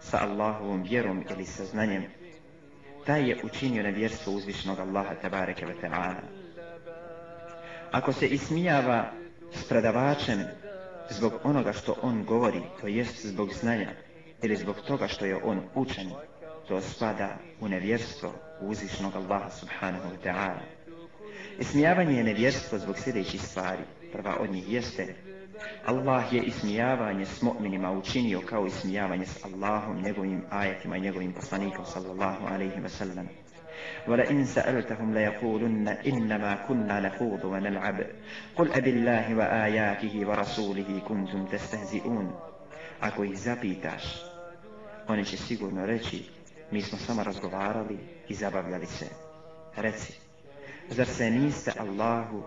sa 0.00 0.18
Allahovom 0.22 0.82
vjerom 0.82 1.24
ili 1.30 1.44
sa 1.44 1.64
znanjem, 1.64 2.04
taj 3.06 3.28
je 3.28 3.40
učinio 3.44 3.82
nevjerstvo 3.82 4.32
uzvišnog 4.32 4.78
Allaha 4.78 5.14
tabareke 5.14 5.66
ve 5.66 5.74
ta'ala. 5.82 6.20
Ako 7.90 8.12
se 8.12 8.26
ismijava 8.26 9.12
s 9.52 9.68
predavačem 9.68 10.44
zbog 11.10 11.32
onoga 11.44 11.72
što 11.72 11.96
on 12.02 12.24
govori, 12.24 12.62
to 12.80 12.86
jest 12.86 13.26
zbog 13.26 13.52
znanja, 13.52 13.90
ili 14.42 14.56
zbog 14.56 14.76
toga 14.86 15.08
što 15.08 15.24
je 15.24 15.36
on 15.44 15.62
učen, 15.74 16.10
to 16.68 16.80
spada 16.80 17.36
u 17.60 17.68
nevjerstvo 17.68 18.32
uzvišnog 18.60 19.16
Allaha 19.16 19.50
subhanahu 19.50 20.08
wa 20.08 20.30
ta'ala. 20.30 20.60
Ismijavanje 21.58 22.16
je 22.16 22.24
nevjerstvo 22.24 22.78
zbog 22.78 22.98
sljedećih 22.98 23.42
stvari. 23.42 23.82
Prva 24.12 24.36
od 24.40 24.50
njih 24.50 24.72
jeste 24.72 25.14
Allah 25.85 26.33
je 26.33 26.41
ismijavanje 26.41 27.25
s 27.25 27.41
mu'minima 27.41 27.91
učinio 27.91 28.41
kao 28.41 28.65
ismijavanje 28.65 29.25
s 29.25 29.45
Allahom, 29.45 30.01
njegovim 30.01 30.41
ajetima 30.49 30.97
i 30.97 31.01
njegovim 31.01 31.33
poslanikom 31.33 31.85
sallallahu 31.85 32.45
alaihi 32.47 32.81
wa 32.81 32.89
sallam. 32.89 33.27
ولئن 34.07 34.45
سألتهم 34.45 35.13
ليقولن 35.13 35.87
إنما 35.87 36.55
كنا 36.55 36.99
نخوض 36.99 37.45
ونلعب 37.45 38.05
قل 38.55 38.71
أب 38.71 38.87
الله 38.87 39.35
وآياته 39.35 40.27
ورسوله 40.27 40.99
كنتم 41.07 41.45
تستهزئون 41.45 42.35
Ako 43.01 43.23
ih 43.23 43.37
zapitaš, 43.37 44.03
oni 45.07 45.25
će 45.25 45.37
sigurno 45.37 45.85
reći, 45.85 46.23
mi 46.71 46.81
smo 46.81 46.97
samo 46.97 47.23
razgovarali 47.23 47.97
i 48.27 48.33
zabavljali 48.33 48.85
se. 48.85 49.05
Reci, 49.75 50.19
zar 50.89 51.05
se 51.05 51.29
niste 51.29 51.71
Allahu 51.79 52.43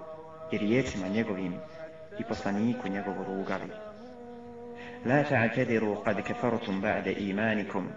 i 0.53 0.59
riječima 0.59 1.09
njegovim 1.09 1.55
i 2.20 2.24
poslaniku 2.24 2.88
njegovu 2.88 3.24
rugali. 3.24 3.70
La 5.06 5.24
ta'tadiru 5.24 5.98
qad 6.06 6.24
kafartum 6.24 6.82
ba'da 6.82 7.12
imanikum 7.12 7.88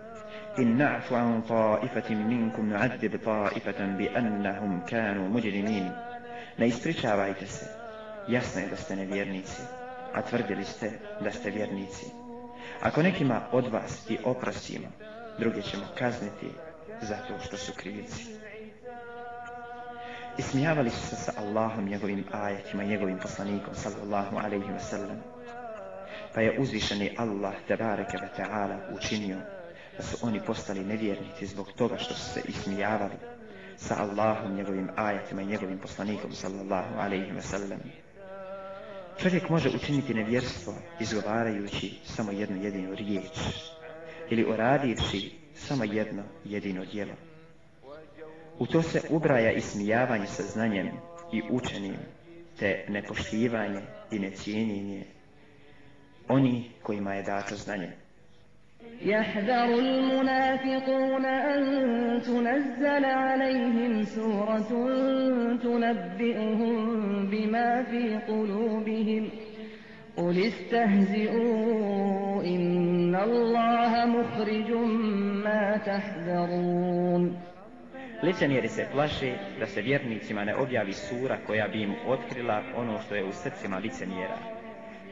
in 0.59 0.77
na'fu 0.77 1.15
an 1.15 1.43
ta'ifatin 1.49 2.27
minkum 2.29 2.69
nu'adhib 2.69 3.19
ta'ifatan 3.25 3.97
bi 3.97 4.09
annahum 4.09 4.81
kanu 4.91 5.29
mujrimin. 5.29 5.91
Ne 6.59 6.69
ispričavajte 6.69 7.47
se. 7.47 7.67
Jasno 8.29 8.61
je 8.61 8.69
da 8.69 8.77
ste 8.77 8.97
nevjernici, 8.97 9.63
a 10.13 10.23
tvrdili 10.23 10.65
ste 10.65 10.91
da 11.21 11.31
ste 11.31 11.51
vjernici. 11.51 12.07
Ako 12.83 13.03
nekima 13.03 13.41
od 13.53 13.69
vas 13.73 14.11
i 14.11 14.19
oprostimo, 14.25 14.89
druge 15.39 15.63
ćemo 15.63 15.85
kazniti 15.99 16.51
zato 17.03 17.39
što 17.45 17.57
su 17.57 17.73
krivici. 17.77 18.25
Ismijavali 20.39 20.91
su 20.91 21.07
se 21.07 21.17
sa 21.17 21.33
Allahom, 21.37 21.89
njegovim 21.89 22.25
ajatima, 22.33 22.85
njegovim 22.85 23.19
poslanikom, 23.19 23.75
sallallahu 23.75 24.37
alaihi 24.37 24.65
wa 24.65 24.81
sallam. 24.81 25.23
Pa 26.35 26.41
je 26.41 26.61
uzvišeni 26.61 27.15
Allah, 27.19 27.55
tebareke 27.69 28.17
wa 28.17 28.29
ta'ala, 28.37 28.97
učinio 28.97 29.37
da 29.97 30.03
su 30.03 30.17
oni 30.23 30.41
postali 30.47 30.85
nevjernici 30.85 31.47
zbog 31.47 31.73
toga 31.73 31.99
što 31.99 32.15
su 32.15 32.33
se 32.35 32.41
ismijavali 32.49 33.15
sa 33.77 33.95
Allahom, 33.99 34.55
njegovim 34.55 34.89
ajatima 34.97 35.43
i 35.43 35.47
njegovim 35.47 35.79
poslanikom, 35.79 36.33
sallallahu 36.33 36.99
alaihi 36.99 37.33
wa 37.33 37.41
sallam. 37.41 37.81
Čovjek 39.19 39.49
može 39.49 39.69
učiniti 39.69 40.15
nevjerstvo 40.15 40.75
izgovarajući 41.01 41.99
samo 42.05 42.33
jednu 42.33 42.65
jedinu 42.65 42.95
riječ 42.95 43.39
ili 44.31 44.45
uradivši 44.45 45.33
samo 45.55 45.85
jedno 45.85 46.23
jedino 46.45 46.85
djelo. 46.85 47.13
U 48.60 48.66
to 48.66 48.82
se 48.82 49.02
ubraja 49.10 49.52
i 49.52 49.62
smijavanje 49.62 50.28
sa 50.28 50.44
znanjem 50.44 50.90
i 51.32 51.42
učenim, 51.50 51.96
te 52.60 52.86
nepoštivanje 52.90 53.82
i 54.12 54.20
necijenjenje 54.20 55.04
oni 56.28 56.64
kojima 56.84 57.14
je 57.14 57.24
dato 57.24 57.56
znanje. 57.56 57.92
يحذر 59.06 59.80
المنافقون 59.80 61.26
أن 61.26 61.62
تنزل 62.22 63.06
عليهم 63.06 64.04
سورة 64.04 64.72
تنبئهم 65.64 66.76
بما 67.30 67.84
في 67.84 68.16
قلوبهم 68.28 69.30
قل 70.18 70.38
استهزئوا 70.48 72.44
إن 72.44 73.16
الله 73.16 74.06
مخرج 74.06 74.72
ما 75.46 75.78
تحذرون 75.78 77.45
Licemjeri 78.24 78.68
se 78.68 78.88
plaše 78.92 79.34
da 79.60 79.66
se 79.66 79.82
vjernicima 79.82 80.44
ne 80.44 80.56
objavi 80.56 80.94
sura 80.94 81.38
koja 81.48 81.68
bi 81.68 81.82
im 81.82 81.96
otkrila 82.08 82.64
ono 82.76 83.00
što 83.00 83.16
je 83.16 83.24
u 83.24 83.32
srcima 83.32 83.78
licemjera. 83.78 84.38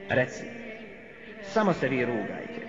Reci, 0.09 0.43
samo 1.41 1.73
se 1.73 1.87
vi 1.87 2.05
rugajte. 2.05 2.61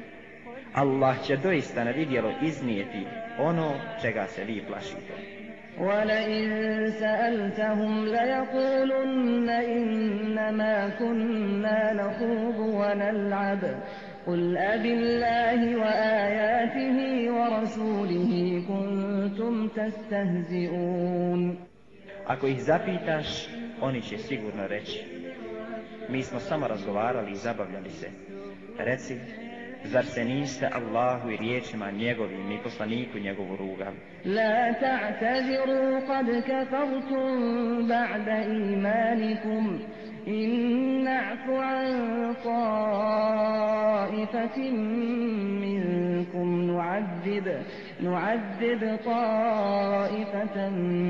Allah 0.72 1.22
će 1.26 1.36
doista 1.36 1.84
na 1.84 1.90
vidjelo 1.90 2.32
iznijeti 2.42 3.06
ono 3.38 3.74
čega 4.02 4.26
se 4.26 4.44
vi 4.44 4.62
plašite. 4.68 5.40
وَلَئِن 5.78 6.90
سَأَلْتَهُمْ 6.90 8.04
لَيَقُولُنَّ 8.04 9.48
إِنَّمَا 9.50 10.88
كُنَّا 10.98 11.92
نَخُوضُ 11.92 12.58
وَنَلْعَبُ 12.58 13.62
قل 14.26 14.56
أب 14.56 14.86
الله 14.86 15.76
وآياته 15.76 16.98
ورسوله 17.32 18.62
kuntum 19.35 19.69
tastehzi'un. 19.69 21.55
Ako 22.27 22.47
ih 22.47 22.63
zapitaš, 22.63 23.47
oni 23.81 24.01
će 24.01 24.17
sigurno 24.17 24.67
reći 24.67 25.03
Mi 26.09 26.23
smo 26.23 26.39
samo 26.39 26.67
razgovarali 26.67 27.31
i 27.31 27.35
zabavljali 27.35 27.89
se. 27.89 28.09
Reci, 28.77 29.15
zar 29.83 30.05
se 30.05 30.25
niste 30.25 30.69
Allahu 30.73 31.29
i 31.29 31.37
riječima 31.37 31.91
njegovim 31.91 32.51
i 32.51 32.63
poslaniku 32.63 33.19
njegovu 33.19 33.55
ruga? 33.55 33.91
La 34.25 34.73
ta'taziru 34.81 36.07
kad 36.07 36.25
kafartum 36.45 37.87
ba'da 37.87 38.45
imanikum 38.73 39.79
إن 40.28 41.04
نعف 41.04 41.50
عن 41.50 42.34
طائفة 42.44 43.90
منكم 45.60 46.62
نعذب 46.62 47.62
نعذب 48.00 48.98
طائفة 49.04 50.68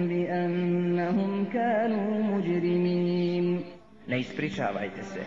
بأنهم 0.09 1.45
كانوا 1.53 2.23
مجرمين 2.23 3.65
Ne 4.07 4.19
ispričavajte 4.19 5.03
se. 5.03 5.21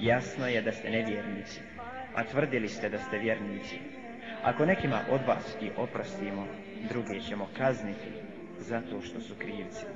Jasno 0.00 0.46
je 0.46 0.62
da 0.62 0.72
ste 0.72 0.90
nevjernici, 0.90 1.60
a 2.14 2.24
tvrdili 2.24 2.68
ste 2.68 2.88
da 2.88 2.98
ste 2.98 3.18
vjernici. 3.18 3.78
Ako 4.42 4.66
nekima 4.66 5.00
od 5.10 5.20
vas 5.26 5.56
i 5.62 5.70
oprostimo, 5.76 6.46
druge 6.88 7.20
ćemo 7.20 7.48
kazniti 7.56 8.10
zato 8.58 9.00
što 9.00 9.20
su 9.20 9.34
krivci. 9.38 9.86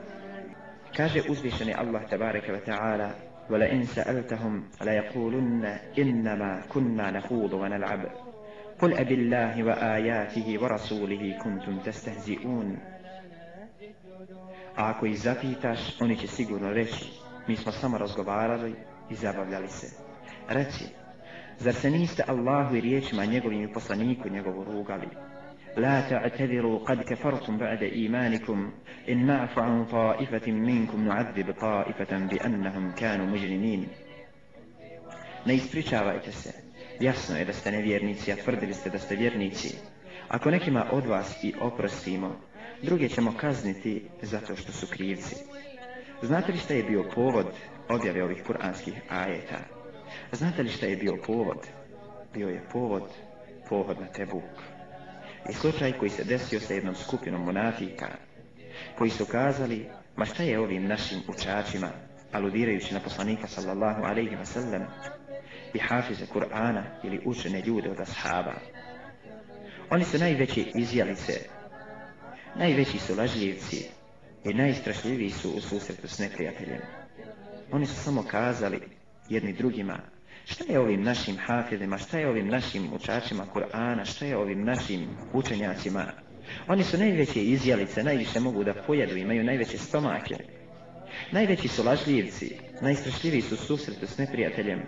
Kaže 0.97 1.23
uzvišeni 1.29 1.75
Allah 1.75 2.03
tabaraka 2.11 2.53
wa 2.53 2.61
ta'ala 2.61 3.11
وَلَئِنْ 3.51 3.85
سَأَلْتَهُمْ 3.85 4.63
لَيَقُولُنَّ 4.83 5.65
إِنَّمَا 5.99 6.63
كُنَّا 6.69 7.11
نَخُوضُ 7.11 7.53
وَنَلْعَبْ 7.53 8.03
قُلْ 8.79 8.95
أَبِ 8.95 9.11
اللَّهِ 9.13 9.65
وَآيَاتِهِ 9.65 10.59
وَرَسُولِهِ 10.59 11.39
كُنْتُمْ 11.43 11.79
تَسْتَهْزِئُونَ 11.85 12.77
A 14.77 14.91
ako 14.91 15.07
ih 15.07 15.21
zapitaš, 15.21 16.01
oni 16.01 16.17
će 16.17 16.27
sigurno 16.27 16.73
reći, 16.73 17.11
mi 17.49 17.57
smo 17.57 17.73
samo 17.73 17.99
razgovarali 17.99 18.75
i 19.11 19.15
zabavljali 19.15 19.69
se. 19.69 19.87
Reci, 20.49 20.85
zar 21.59 21.75
se 21.75 21.91
niste 21.91 22.25
Allahu 22.27 22.77
i 22.77 22.81
riječima 22.81 23.25
njegovim 23.25 23.63
i 23.63 23.73
poslaniku 23.73 24.29
njegovu 24.29 24.65
rugali? 24.65 25.09
لا 25.77 26.01
تعتذروا 26.01 26.79
قد 26.79 27.03
كفرتم 27.03 27.59
بعد 27.59 27.83
إيمانكم 27.83 28.73
إن 29.09 29.27
نعف 29.27 29.59
عن 29.59 29.85
طائفة 29.85 30.53
منكم 30.53 31.05
نعذب 31.05 31.55
طائفة 31.61 32.19
بأنهم 32.27 32.93
كانوا 32.93 33.27
مجرمين 33.27 33.89
Ne 35.47 35.55
ispričavajte 35.55 36.33
se. 36.33 36.53
Jasno 37.01 37.37
je 37.37 37.45
da 37.45 37.53
ste 37.53 37.73
nevjernici, 37.73 38.33
a 38.33 38.37
tvrdili 38.37 38.75
ste 38.75 38.91
da 38.91 38.99
ste 38.99 39.17
vjernici. 39.17 39.79
Ako 40.29 40.51
nekima 40.51 40.87
od 40.93 41.07
vas 41.07 41.45
i 41.45 41.55
oprostimo, 41.61 42.37
druge 42.83 43.09
ćemo 43.09 43.35
kazniti 43.41 44.05
zato 44.23 44.57
što 44.57 44.73
su 44.73 44.87
krivci. 44.87 45.37
Znate 46.23 46.53
li 46.53 46.59
šta 46.59 46.75
je 46.75 46.83
bio 46.83 47.05
povod 47.15 47.47
objave 47.89 48.25
ovih 48.25 48.43
kuranskih 48.47 48.95
ajeta? 49.09 49.59
Znate 50.33 50.63
li 50.63 50.69
šta 50.69 50.87
je 50.87 50.97
bio 50.97 51.17
povod? 51.27 51.67
Bio 52.35 52.49
je 52.49 52.63
povod, 52.73 53.09
povod 53.69 54.01
na 54.01 54.07
Tebuk 54.07 54.72
i 55.50 55.54
slučaj 55.54 55.92
koji 55.92 56.10
se 56.10 56.24
desio 56.24 56.60
sa 56.60 56.74
jednom 56.74 56.96
skupinom 56.96 57.46
monafika, 57.46 58.08
koji 58.98 59.10
su 59.10 59.26
kazali, 59.26 59.86
ma 60.16 60.26
šta 60.26 60.44
je 60.44 60.60
ovim 60.60 60.88
našim 60.88 61.20
učačima, 61.28 61.90
aludirajući 62.32 62.94
na 62.94 63.00
poslanika 63.00 63.48
sallallahu 63.48 64.04
alaihi 64.04 64.36
wa 64.36 64.46
sallam, 64.46 64.86
i 65.74 65.80
hafize 65.80 66.26
Kur'ana 66.34 66.84
ili 67.04 67.22
učene 67.26 67.62
ljude 67.62 67.90
od 67.90 68.00
ashaba. 68.00 68.54
Oni 69.90 70.06
su 70.06 70.18
najveći 70.18 70.72
izjelice, 70.76 71.34
najveći 72.56 73.00
su 73.00 73.16
lažljivci 73.16 73.86
i 74.44 74.54
najstrašljiviji 74.54 75.30
su 75.30 75.52
u 75.52 75.62
susretu 75.62 76.08
s 76.08 76.20
neprijateljem. 76.20 76.82
Oni 77.72 77.86
su 77.86 77.96
samo 77.96 78.24
kazali 78.24 78.82
jedni 79.30 79.54
drugima, 79.54 80.00
Šta 80.46 80.64
je 80.70 80.80
ovim 80.80 81.04
našim 81.04 81.38
hafizima, 81.38 81.98
šta 81.98 82.20
je 82.20 82.30
ovim 82.30 82.48
našim 82.48 82.94
učačima 82.94 83.46
Kur'ana, 83.54 84.06
šta 84.06 84.26
je 84.26 84.38
ovim 84.38 84.64
našim 84.64 85.08
učenjacima? 85.34 86.06
Oni 86.68 86.84
su 86.84 86.98
najveće 86.98 87.44
izjelice, 87.44 88.04
najviše 88.04 88.40
mogu 88.40 88.64
da 88.64 88.74
pojedu, 88.74 89.16
imaju 89.16 89.44
najveće 89.44 89.78
stomake. 89.78 90.36
Najveći 91.32 91.68
su 91.68 91.84
lažljivci, 91.84 92.58
najstrašljiviji 92.82 93.42
su 93.42 93.58
susretu 93.58 94.08
s 94.08 94.18
neprijateljem. 94.18 94.82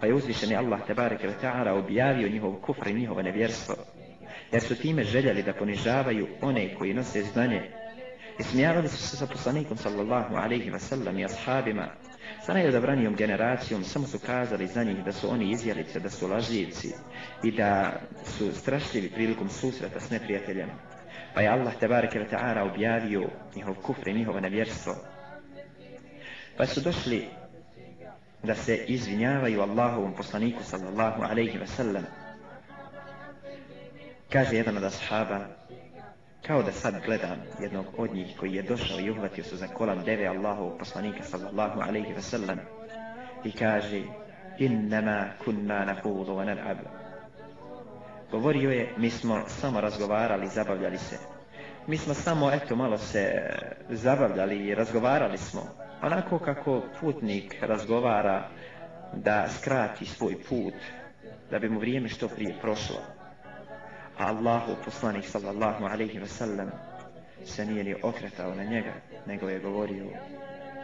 Pa 0.00 0.06
je 0.06 0.14
uzvišeni 0.14 0.56
Allah 0.56 0.86
tebareke 0.86 1.26
ve 1.26 1.34
ta'ala 1.42 1.78
objavio 1.78 2.28
njihov 2.28 2.52
kufr 2.52 2.88
i 2.88 2.94
njihovo 2.94 3.22
nevjerstvo. 3.22 3.74
Jer 4.52 4.62
su 4.62 4.74
time 4.74 5.04
željeli 5.04 5.42
da 5.42 5.52
ponižavaju 5.52 6.28
one 6.40 6.74
koji 6.74 6.94
nose 6.94 7.22
znanje. 7.22 7.62
I 8.40 8.42
smijavali 8.42 8.88
su 8.88 8.96
se 8.96 9.16
sa 9.16 9.26
poslanikom 9.26 9.76
sallallahu 9.76 10.34
alaihi 10.36 10.70
wa 10.70 10.78
sallam 10.78 11.18
i 11.18 11.24
ashabima 11.24 11.88
sa 12.42 12.54
najodabranijom 12.54 13.16
generacijom 13.16 13.84
samo 13.84 14.06
su 14.06 14.18
kazali 14.18 14.66
za 14.66 14.84
njih 14.84 15.04
da 15.04 15.12
su 15.12 15.30
oni 15.30 15.50
izjelice, 15.50 16.00
da 16.00 16.10
su 16.10 16.28
lažljivci 16.28 16.92
i 17.42 17.50
da 17.52 18.00
su 18.24 18.52
strašljivi 18.52 19.10
prilikom 19.10 19.48
susreta 19.48 20.00
s 20.00 20.10
neprijateljem. 20.10 20.68
Pa 21.34 21.40
je 21.40 21.48
Allah 21.48 21.74
tebareke 21.80 22.18
ve 22.18 22.28
ta'ala 22.30 22.72
objavio 22.72 23.28
njihov 23.56 23.74
kufr 23.74 24.08
i 24.08 24.14
njihovo 24.14 24.40
nevjerstvo. 24.40 24.94
Pa 26.56 26.66
su 26.66 26.80
došli 26.80 27.28
da 28.42 28.54
se 28.54 28.76
izvinjavaju 28.76 29.60
Allahovom 29.60 30.14
poslaniku 30.14 30.62
sallallahu 30.62 31.22
alaihi 31.22 31.58
ve 31.58 31.66
sellem. 31.66 32.06
Kaže 34.32 34.56
jedan 34.56 34.76
od 34.76 34.84
ashaba, 34.84 35.46
kao 36.46 36.62
da 36.62 36.72
sad 36.72 36.94
gledam 37.06 37.42
jednog 37.60 37.86
od 37.96 38.14
njih 38.14 38.36
koji 38.40 38.54
je 38.54 38.62
došao 38.62 39.00
i 39.00 39.10
uhvatio 39.10 39.44
se 39.44 39.56
za 39.56 39.66
kolan 39.68 40.04
deve 40.04 40.26
Allahovog 40.26 40.78
poslanika 40.78 41.22
sallallahu 41.22 41.80
alaihi 41.80 42.12
ve 42.12 42.22
sellem 42.22 42.58
i 43.44 43.52
kaže 43.52 44.02
innama 44.58 45.24
kunna 45.44 45.84
nahudu 45.84 46.32
wa 46.32 46.44
nal'ab. 46.44 46.76
Govorio 48.30 48.70
je 48.70 48.94
mi 48.96 49.10
smo 49.10 49.42
samo 49.46 49.80
razgovarali 49.80 50.48
zabavljali 50.48 50.98
se. 50.98 51.16
Mi 51.86 51.96
smo 51.96 52.14
samo 52.14 52.52
eto 52.52 52.76
malo 52.76 52.98
se 52.98 53.20
eh, 53.20 53.50
zabavljali 53.90 54.66
i 54.66 54.74
razgovarali 54.74 55.38
smo. 55.38 55.62
Onako 56.02 56.38
kako 56.38 56.82
putnik 57.00 57.56
razgovara 57.60 58.48
da 59.14 59.48
skrati 59.48 60.06
svoj 60.06 60.36
put 60.48 60.74
da 61.50 61.58
bi 61.58 61.68
mu 61.68 61.78
vrijeme 61.78 62.08
što 62.08 62.28
prije 62.28 62.54
prošlo 62.60 63.15
a 64.18 64.26
Allahu 64.26 64.76
poslanik 64.84 65.24
sallallahu 65.24 65.84
alaihi 65.84 66.18
ve 66.18 66.26
sellem 66.28 66.70
se 67.44 67.66
nije 67.66 67.84
ni 67.84 67.94
okretao 68.02 68.54
na 68.54 68.64
njega, 68.64 68.92
nego 69.26 69.48
je 69.48 69.60
govorio 69.60 70.06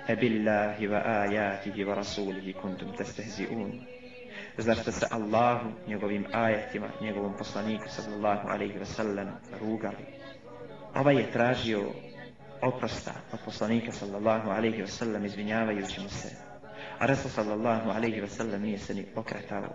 E 0.08 0.16
billahi 0.16 0.88
wa 0.88 1.02
ajatihi 1.04 1.84
wa 1.84 1.94
rasulihi 1.94 2.52
kuntum 2.52 2.92
testehzi'un 2.96 3.80
Zar 4.58 4.76
ste 4.76 4.92
se 4.92 5.06
Allahu, 5.10 5.72
njegovim 5.86 6.26
ajatima, 6.32 6.88
njegovom 7.00 7.34
poslaniku 7.38 7.88
sallallahu 7.88 8.48
alaihi 8.48 8.78
ve 8.78 8.86
sellem 8.86 9.28
rugali? 9.60 10.04
Ovaj 10.94 11.16
je 11.16 11.32
tražio 11.32 11.92
oprosta 12.62 13.12
od 13.32 13.38
poslanika 13.44 13.92
sallallahu 13.92 14.50
alaihi 14.50 14.80
ve 14.80 14.86
sellem 14.86 15.24
izvinjavajući 15.24 16.00
mu 16.00 16.08
se. 16.08 16.28
A 16.98 17.06
Resul 17.06 17.30
sallallahu 17.30 17.90
alaihi 17.90 18.20
ve 18.20 18.28
sellem 18.28 18.62
nije 18.62 18.78
se 18.78 18.94
ni 18.94 19.06
okretao. 19.16 19.68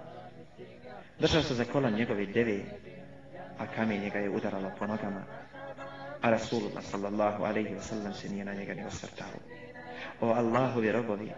Držao 1.20 1.42
se 1.42 1.54
za 1.54 1.66
kola 1.66 1.90
njegove 1.90 2.26
deve 2.26 2.60
a 3.60 3.68
kamenje 3.68 4.10
ga 4.10 4.20
je 4.20 4.30
udaralo 4.30 4.72
po 4.80 4.88
nogama, 4.88 5.24
a 6.22 6.30
Rasulullah 6.30 6.84
sallallahu 6.84 7.44
alaihi 7.44 7.76
wa 7.76 7.82
sallam 7.82 8.14
se 8.14 8.30
nije 8.30 8.46
na 8.46 8.54
njega 8.54 8.74
ni 8.74 8.86
osvrtao. 8.86 9.38
O 10.22 10.34
Allahovi 10.34 10.92
robovi, 10.92 11.32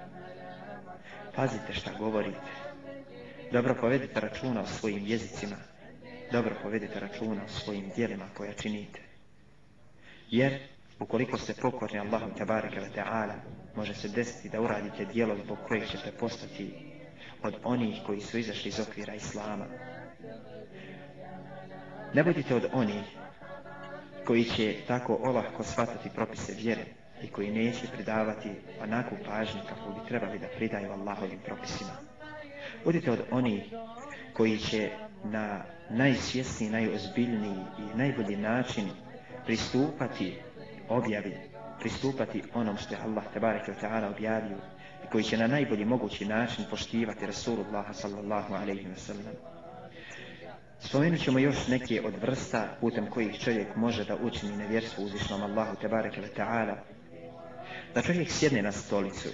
pazite 1.36 1.74
šta 1.74 1.92
govorite, 2.00 2.40
dobro 3.52 3.76
povedite 3.76 4.20
računa 4.20 4.62
o 4.62 4.66
svojim 4.66 5.08
jezicima, 5.08 5.56
dobro 6.32 6.56
povedite 6.64 7.00
računa 7.00 7.42
o 7.46 7.50
svojim 7.50 7.90
dijelima 7.96 8.26
koja 8.38 8.54
činite. 8.54 9.00
Jer, 10.30 10.60
ukoliko 11.00 11.38
ste 11.38 11.54
pokorni 11.54 12.00
Allahu 12.00 12.32
tabarika 12.38 12.82
wa 12.82 12.92
ta'ala, 12.96 13.34
može 13.76 13.94
se 13.94 14.08
desiti 14.08 14.50
da 14.50 14.62
uradite 14.62 15.06
dijelo 15.06 15.36
zbog 15.44 15.58
kojeg 15.68 15.88
ćete 15.88 16.12
postati 16.12 16.74
od 17.44 17.56
onih 17.64 18.02
koji 18.06 18.22
su 18.22 18.38
izašli 18.38 18.70
iz 18.70 18.80
okvira 18.80 19.16
Islama. 19.16 19.66
Ne 22.14 22.24
budite 22.24 22.56
od 22.56 22.66
onih 22.74 23.04
koji 24.26 24.44
će 24.44 24.76
tako 24.88 25.20
olahko 25.24 25.64
shvatati 25.64 26.10
propise 26.16 26.54
vjere 26.54 26.86
i 27.24 27.28
koji 27.28 27.52
neće 27.52 27.88
pridavati 27.96 28.50
onakvu 28.84 29.18
pažnju 29.26 29.62
kako 29.70 29.90
bi 29.92 30.08
trebali 30.08 30.40
da 30.40 30.48
pridaju 30.58 30.92
Allahovim 30.92 31.40
propisima. 31.46 31.92
Budite 32.84 33.12
od 33.12 33.20
onih 33.32 33.64
koji 34.34 34.58
će 34.58 34.90
na 35.24 35.62
najsvjesniji, 35.90 36.70
najozbiljniji 36.70 37.66
i 37.80 37.98
najbolji 37.98 38.38
način 38.38 38.90
pristupati 39.46 40.40
objavi, 40.90 41.38
pristupati 41.80 42.44
onom 42.54 42.78
što 42.78 42.94
je 42.94 43.02
Allah 43.02 43.24
tabarak 43.34 43.68
wa 43.68 43.74
ta'ala 43.82 44.10
objavio 44.10 44.58
i 45.06 45.08
koji 45.12 45.24
će 45.24 45.38
na 45.38 45.48
najbolji 45.48 45.86
mogući 45.86 46.26
način 46.26 46.66
poštivati 46.70 47.26
Rasulullah 47.26 47.86
sallallahu 47.94 48.54
alaihi 48.54 48.88
wa 48.88 48.98
sallam 48.98 49.59
Spomenut 50.80 51.20
ćemo 51.24 51.40
još 51.40 51.68
neke 51.68 52.02
od 52.06 52.14
vrsta 52.22 52.68
putem 52.82 53.10
kojih 53.10 53.40
čovjek 53.40 53.76
može 53.76 54.06
da 54.06 54.16
učini 54.16 54.58
nevjerstvo 54.58 55.04
uzvišnom 55.04 55.44
Allahu 55.44 55.76
Tebareke 55.82 56.22
ve 56.22 56.30
Ta'ala. 56.38 56.76
Da 57.96 58.02
čovjek 58.02 58.32
sjedne 58.32 58.62
na 58.62 58.72
stolicu 58.72 59.30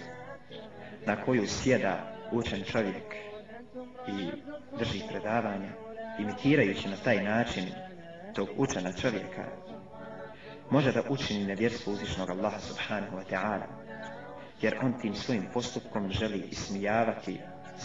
na 1.05 1.21
koju 1.21 1.47
sjeda 1.47 2.15
učen 2.31 2.63
čovjek 2.63 3.15
i 4.07 4.29
drži 4.79 5.01
predavanja, 5.09 5.69
imitirajući 6.19 6.89
na 6.89 6.97
taj 6.97 7.23
način 7.23 7.65
tog 8.33 8.49
učena 8.57 8.93
čovjeka, 8.93 9.45
može 10.69 10.91
da 10.91 11.03
učini 11.09 11.45
nevjerstvo 11.45 11.93
uzvišnog 11.93 12.29
Allaha 12.29 12.59
Subhanahu 12.59 13.17
wa 13.17 13.23
Ta'ala, 13.31 13.65
jer 14.61 14.77
on 14.81 14.99
tim 15.01 15.15
svojim 15.15 15.45
postupkom 15.53 16.11
želi 16.11 16.47
ismijavati 16.51 17.39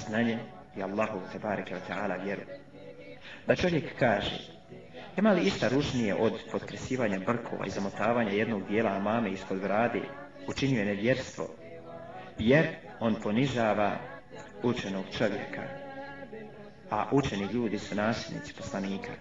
znanje 0.07 0.39
i 0.77 0.83
Allahu 0.83 1.21
Tebareke 1.33 1.75
ve 1.75 1.81
Ta'ala 1.89 2.25
vjeru 2.25 2.43
da 3.47 3.57
čovjek 3.57 3.99
kaže 3.99 4.61
ima 5.16 5.32
li 5.32 5.43
išta 5.43 5.68
ružnije 5.68 6.14
od 6.14 6.32
potkresivanja 6.53 7.18
brkova 7.18 7.66
i 7.66 7.70
zamotavanja 7.70 8.30
jednog 8.30 8.68
dijela 8.68 8.99
mame 8.99 9.30
ispod 9.30 9.61
brade? 9.61 10.01
Učinjuje 10.47 10.84
nevjerstvo 10.84 11.49
jer 12.38 12.66
on 13.01 13.14
ponižava 13.22 13.97
učenog 14.62 15.05
čovjeka 15.18 15.80
a 16.91 17.07
učeni 17.12 17.45
ljudi 17.53 17.78
su 17.78 17.95
nasljednici 17.95 18.55
poslanika. 18.55 19.12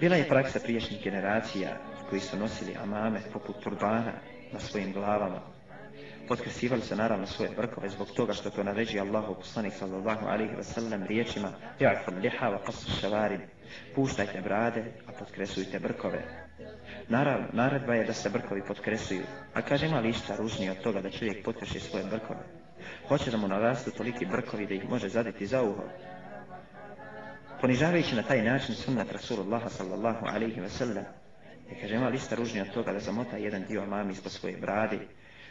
Bila 0.00 0.16
je 0.16 0.28
praksa 0.28 0.60
priješnjih 0.60 1.04
generacija 1.04 1.76
koji 2.10 2.20
su 2.20 2.36
nosili 2.36 2.76
amame 2.82 3.20
poput 3.32 3.56
turbana 3.62 4.12
na 4.52 4.60
svojim 4.60 4.92
glavama. 4.92 5.57
Potkresivali 6.28 6.82
su 6.82 6.96
naravno 6.96 7.26
svoje 7.26 7.50
brkove 7.56 7.88
zbog 7.88 8.08
toga 8.10 8.32
što 8.32 8.50
to 8.50 8.62
naređi 8.62 9.00
Allahu 9.00 9.34
poslanik 9.34 9.72
sallallahu 9.74 10.26
alaihi 10.26 10.52
wa 10.52 10.62
sallam 10.62 11.02
riječima 11.02 11.52
Ja'fad 11.80 12.20
liha 12.22 12.46
wa 12.46 12.58
qasu 12.66 13.00
šavarim 13.00 13.40
Puštajte 13.94 14.40
brade, 14.40 14.84
a 15.06 15.12
potkresujte 15.12 15.78
brkove. 15.78 16.22
Naravno, 17.08 17.46
naredba 17.52 17.94
je 17.94 18.04
da 18.04 18.12
se 18.12 18.30
brkovi 18.30 18.62
potkresuju. 18.66 19.22
A 19.54 19.62
kaže 19.62 19.86
ima 19.86 20.00
li 20.00 20.08
išta 20.08 20.36
ružnije 20.36 20.70
od 20.70 20.80
toga 20.80 21.00
da 21.00 21.10
čovjek 21.10 21.44
potkreši 21.44 21.80
svoje 21.80 22.04
brkove? 22.04 22.40
Hoće 23.08 23.30
da 23.30 23.36
mu 23.36 23.48
narastu 23.48 23.90
toliki 23.90 24.26
brkovi 24.26 24.66
da 24.66 24.74
ih 24.74 24.88
može 24.90 25.08
zaditi 25.08 25.46
za 25.46 25.62
uho. 25.62 25.84
Ponižavajući 27.60 28.14
na 28.14 28.22
taj 28.22 28.42
način 28.42 28.74
sunnat 28.74 29.12
Rasulullaha 29.12 29.68
sallallahu 29.68 30.26
alaihi 30.26 30.60
wa 30.60 30.68
sallam 30.68 31.04
je 31.70 31.80
kaže 31.80 31.94
ima 31.94 32.08
li 32.08 32.16
išta 32.16 32.34
ružnije 32.34 32.62
od 32.62 32.70
toga 32.70 32.92
da 32.92 32.98
zamota 32.98 33.36
jedan 33.36 33.64
dio 33.68 33.86
mami 33.86 34.12
ispod 34.12 34.32
svoje 34.32 34.56
brade 34.56 34.98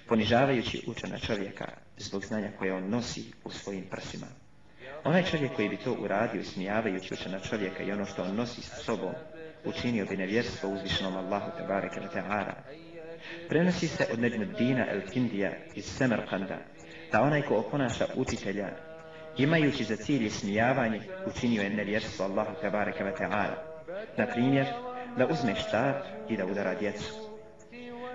ponižavajući 0.07 0.83
učena 0.87 1.19
čovjeka 1.19 1.65
zbog 1.97 2.25
znanja 2.25 2.51
koje 2.59 2.73
on 2.73 2.89
nosi 2.89 3.23
u 3.43 3.51
svojim 3.51 3.83
prsima. 3.91 4.27
Onaj 5.03 5.23
čovjek 5.23 5.55
koji 5.55 5.69
bi 5.69 5.77
to 5.77 5.93
uradio 5.93 6.43
smijavajući 6.43 7.13
učena 7.13 7.39
čovjeka 7.39 7.83
i 7.83 7.91
ono 7.91 8.05
što 8.05 8.23
on 8.23 8.35
nosi 8.35 8.61
sa 8.61 8.75
sobom, 8.75 9.13
učinio 9.65 10.05
bi 10.05 10.17
nevjerstvo 10.17 10.69
uzvišenom 10.69 11.15
Allahu 11.15 11.51
te 11.57 11.63
bareke 11.67 11.99
ta'ala. 12.15 12.53
Prenosi 13.49 13.87
se 13.87 14.07
od 14.13 14.19
Nedmuddina 14.19 14.85
el 14.91 15.01
Kindija 15.13 15.51
iz 15.75 15.85
Semerkanda, 15.85 16.57
da 17.11 17.21
onaj 17.21 17.41
ko 17.41 17.55
oponaša 17.55 18.05
učitelja, 18.15 18.69
imajući 19.37 19.83
za 19.83 19.95
cilj 19.95 20.29
smijavanje, 20.29 21.01
učinio 21.25 21.61
je 21.61 21.69
nevjerstvo 21.69 22.25
Allahu 22.25 22.51
te 22.61 22.69
bareke 22.69 23.03
ta'ala. 23.03 23.55
Na 24.17 24.27
primjer, 24.27 24.65
da 25.17 25.27
uzme 25.27 25.55
štap 25.55 25.95
i 26.29 26.37
da 26.37 26.45
udara 26.45 26.75
djecu. 26.75 27.13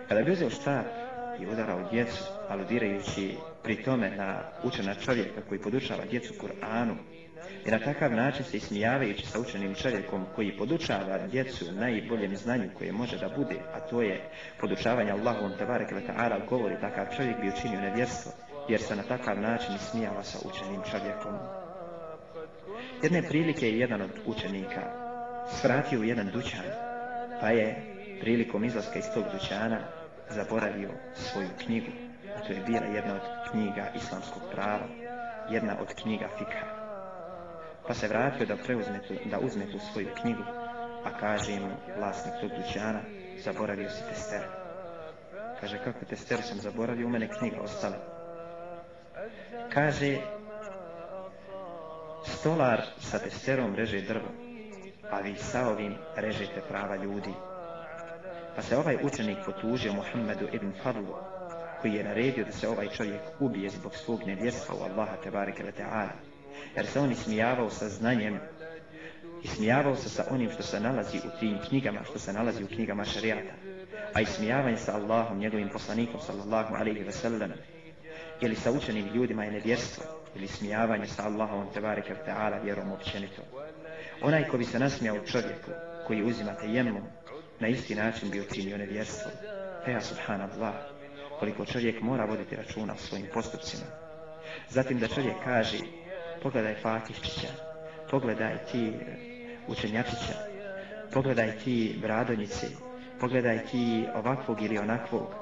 Kada 0.09 0.23
bi 0.23 0.33
uzeo 0.33 0.51
štap 0.51 1.02
i 1.41 1.47
udarao 1.47 1.89
djecu, 1.91 2.25
aludirajući 2.49 3.37
pri 3.63 3.83
tome 3.83 4.11
na 4.11 4.39
učena 4.63 4.95
čovjeka 4.95 5.41
koji 5.49 5.61
podučava 5.61 6.05
djecu 6.05 6.35
Kur'anu 6.35 6.95
i 7.67 7.71
na 7.71 7.79
takav 7.79 8.13
način 8.13 8.45
se 8.45 8.57
ismijavajući 8.57 9.27
sa 9.27 9.41
učenim 9.41 9.75
čovjekom 9.75 10.27
koji 10.35 10.57
podučava 10.57 11.19
djecu 11.31 11.65
najboljem 11.73 12.37
znanju 12.37 12.71
koje 12.79 12.93
može 12.93 13.19
da 13.19 13.29
bude, 13.37 13.57
a 13.75 13.81
to 13.81 14.03
je 14.03 14.31
podučavanje 14.61 15.11
Allahom 15.11 15.53
tabareke 15.59 15.95
wa 15.95 16.03
ta'ala 16.07 16.49
govori 16.49 16.81
takav 16.81 17.07
čovjek 17.17 17.41
bi 17.41 17.49
učinio 17.49 17.81
nevjerstvo, 17.81 18.33
jer 18.69 18.81
se 18.81 18.97
na 18.97 19.03
takav 19.03 19.41
način 19.41 19.75
ismijava 19.75 20.23
sa 20.23 20.39
učenim 20.49 20.81
čovjekom. 20.91 21.35
Jedne 23.03 23.23
prilike 23.23 23.67
je 23.69 23.79
jedan 23.79 24.03
od 24.03 24.11
učenika 24.27 24.83
svratio 25.61 26.01
u 26.01 26.05
jedan 26.05 26.31
dućan, 26.33 26.65
pa 27.41 27.49
je 27.49 27.77
prilikom 28.21 28.65
izlaska 28.65 28.99
iz 28.99 29.05
tog 29.15 29.25
dućana 29.33 30.02
zaboravio 30.35 30.91
svoju 31.15 31.49
knjigu, 31.65 31.93
a 32.37 32.47
to 32.47 32.53
je 32.53 32.61
bila 32.67 32.87
jedna 32.87 33.15
od 33.15 33.51
knjiga 33.51 33.93
islamskog 33.97 34.43
prava, 34.53 34.87
jedna 35.51 35.77
od 35.81 35.95
knjiga 36.03 36.29
fikha. 36.39 36.67
Pa 37.87 37.95
se 37.95 38.09
vratio 38.09 38.47
da 38.47 38.57
preuzme 38.57 39.01
tu, 39.09 39.15
da 39.31 39.39
uzme 39.39 39.67
tu 39.73 39.79
svoju 39.93 40.09
knjigu, 40.21 40.43
a 41.05 41.19
kaže 41.21 41.61
mu 41.61 41.75
vlasnik 41.99 42.35
tog 42.41 42.51
dućana, 42.51 43.01
zaboravio 43.45 43.91
si 43.91 44.03
tester. 44.09 44.43
Kaže, 45.61 45.79
kako 45.85 46.05
tester 46.05 46.43
sam 46.43 46.59
zaboravio, 46.59 47.07
u 47.07 47.11
mene 47.11 47.29
knjiga 47.39 47.61
ostala. 47.61 47.97
Kaže, 49.73 50.19
stolar 52.25 52.83
sa 52.99 53.19
testerom 53.19 53.75
reže 53.75 54.01
drvo, 54.01 54.29
a 55.11 55.21
vi 55.21 55.37
sa 55.37 55.69
ovim 55.69 55.95
režete 56.17 56.61
prava 56.69 56.97
ljudi. 56.97 57.35
Pa 58.57 58.63
se 58.63 58.77
ovaj 58.77 58.97
učenik 59.03 59.39
potužio 59.47 59.93
Muhammedu 59.93 60.49
ibn 60.53 60.73
Fadlu, 60.83 61.15
koji 61.81 61.93
je 61.93 62.05
naredio 62.05 62.45
da 62.45 62.53
se 62.53 62.69
ovaj 62.69 62.89
čovjek 62.89 63.21
ubije 63.41 63.71
zbog 63.71 63.95
svog 63.97 64.23
nevjerstva 64.27 64.75
u 64.75 64.83
Allaha 64.83 65.17
tebareke 65.17 65.63
ve 65.63 65.73
ta'ala. 65.73 66.13
Jer 66.77 66.87
se 66.87 67.01
on 67.01 67.13
ismijavao 67.13 67.71
sa 67.71 67.89
znanjem, 67.89 68.41
ismijavao 69.43 69.97
se 69.97 70.09
sa 70.09 70.25
onim 70.31 70.51
što 70.51 70.63
se 70.63 70.81
nalazi 70.81 71.19
u 71.19 71.39
tim 71.41 71.59
knjigama, 71.69 72.05
što 72.05 72.19
se 72.19 72.33
nalazi 72.33 72.65
u 72.65 72.67
knjigama 72.67 73.05
šarijata. 73.05 73.55
A 74.15 74.21
ismijavanje 74.21 74.77
sa 74.77 74.95
Allahom, 74.95 75.39
njegovim 75.39 75.69
poslanikom, 75.69 76.21
sallallahu 76.21 76.75
alaihi 76.75 77.03
ve 77.03 77.13
sellem, 77.13 77.53
ili 78.41 78.57
sa 78.57 78.73
učenim 78.73 79.07
ljudima 79.15 79.45
je 79.45 79.51
nevjerstvo, 79.51 80.05
ili 80.35 80.49
smijavanje 80.49 81.07
sa 81.07 81.23
Allahom 81.23 81.67
tebareke 81.75 82.15
ve 82.15 82.21
ta'ala 82.27 82.65
vjerom 82.65 82.93
općenito. 82.93 83.43
Onaj 84.23 84.49
ko 84.49 84.59
bi 84.59 84.65
se 84.65 84.79
nasmijao 84.79 85.27
čovjeku, 85.27 85.71
koji 86.07 86.23
uzima 86.23 86.55
tejemmom, 86.55 87.03
na 87.61 87.69
isti 87.69 87.95
način 87.95 88.31
bi 88.31 88.41
učinio 88.41 88.79
nevjerstvo. 88.79 89.31
Eja 89.87 90.01
subhanallah, 90.01 90.75
koliko 91.39 91.65
čovjek 91.65 92.01
mora 92.01 92.25
voditi 92.25 92.57
računa 92.57 92.93
o 92.93 92.97
svojim 92.97 93.27
postupcima. 93.35 93.85
Zatim 94.69 94.99
da 94.99 95.09
čovjek 95.09 95.37
kaže, 95.45 95.79
pogledaj 96.43 96.75
Fatihčića, 96.75 97.49
pogledaj 98.11 98.65
ti 98.73 98.93
učenjačića, 99.67 100.35
pogledaj 101.13 101.59
ti 101.59 101.99
bradonjici, 102.03 102.67
pogledaj 103.21 103.65
ti 103.67 104.07
ovakvog 104.15 104.63
ili 104.63 104.79
onakvog. 104.79 105.35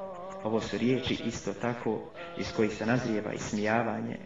Ovo 0.45 0.61
su 0.61 0.79
riječi 0.79 1.23
isto 1.25 1.55
tako 1.55 2.13
iz 2.39 2.53
kojih 2.57 2.73
se 2.73 2.87
nazrijeva 2.87 3.33
ismijavanje 3.33 4.17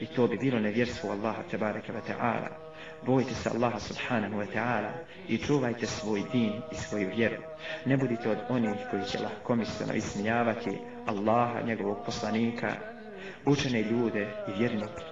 i 0.00 0.06
to 0.06 0.26
bi 0.26 0.36
bilo 0.36 0.60
nevjerstvo 0.60 1.10
Allaha 1.10 1.42
tebareke 1.50 1.92
ve 1.92 2.00
ta'ala 2.00 2.63
bojite 3.06 3.34
se 3.34 3.50
Allaha 3.50 3.80
subhanahu 3.80 4.36
wa 4.36 4.46
ta'ala 4.54 4.90
i 5.28 5.38
čuvajte 5.38 5.86
svoj 5.86 6.22
din 6.32 6.52
i 6.72 6.74
svoju 6.74 7.10
vjeru. 7.16 7.36
Ne 7.84 7.96
budite 7.96 8.30
od 8.30 8.38
onih 8.48 8.86
koji 8.90 9.04
će 9.04 9.18
lahkomisleno 9.18 9.94
ismijavati 9.94 10.78
Allaha, 11.06 11.60
njegovog 11.60 11.98
poslanika, 12.06 12.72
učene 13.46 13.82
ljude 13.82 14.28
i 14.48 14.58
vjernike. 14.58 15.04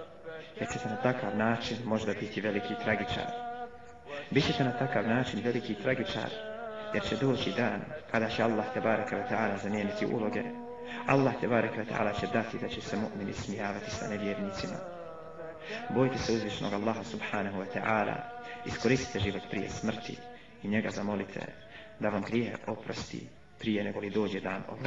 Jer 0.59 0.69
ćete 0.73 0.89
na 0.89 0.95
takav 0.95 1.37
način 1.37 1.77
možda 1.85 2.13
biti 2.13 2.41
veliki 2.41 2.73
tragičar. 2.83 3.27
Bićete 4.31 4.63
na 4.63 4.71
takav 4.71 5.07
način 5.07 5.41
veliki 5.43 5.73
tragičar, 5.73 6.29
jer 6.93 7.03
će 7.03 7.15
doći 7.15 7.53
dan 7.57 7.81
kada 8.11 8.29
će 8.29 8.43
Allah 8.43 8.65
te 8.73 8.81
baraka 8.81 9.17
wa 9.17 9.29
ta'ala 9.29 9.57
zamijeniti 9.63 10.05
uloge. 10.05 10.43
Allah 11.07 11.33
te 11.41 11.47
baraka 11.47 11.81
wa 11.81 11.85
ta'ala 11.85 12.19
će 12.19 12.27
dati 12.27 12.57
da 12.57 12.67
će 12.67 12.81
se 12.81 12.97
mu'mini 12.97 13.33
smijavati 13.33 13.91
sa 13.91 14.07
nevjernicima. 14.07 14.92
Bojite 15.89 16.17
se 16.17 16.33
uzvišnog 16.33 16.73
Allaha 16.73 17.03
subhanahu 17.03 17.57
wa 17.57 17.65
ta'ala, 17.73 18.15
iskoristite 18.65 19.19
život 19.19 19.41
prije 19.49 19.69
smrti 19.69 20.17
i 20.63 20.67
njega 20.67 20.89
zamolite 20.89 21.39
da 21.99 22.09
vam 22.09 22.21
grije 22.21 22.55
oprosti 22.67 23.27
prije 23.59 23.83
nego 23.83 23.99
li 23.99 24.09
dođe 24.09 24.39
dan 24.39 24.61
oprosti. 24.67 24.83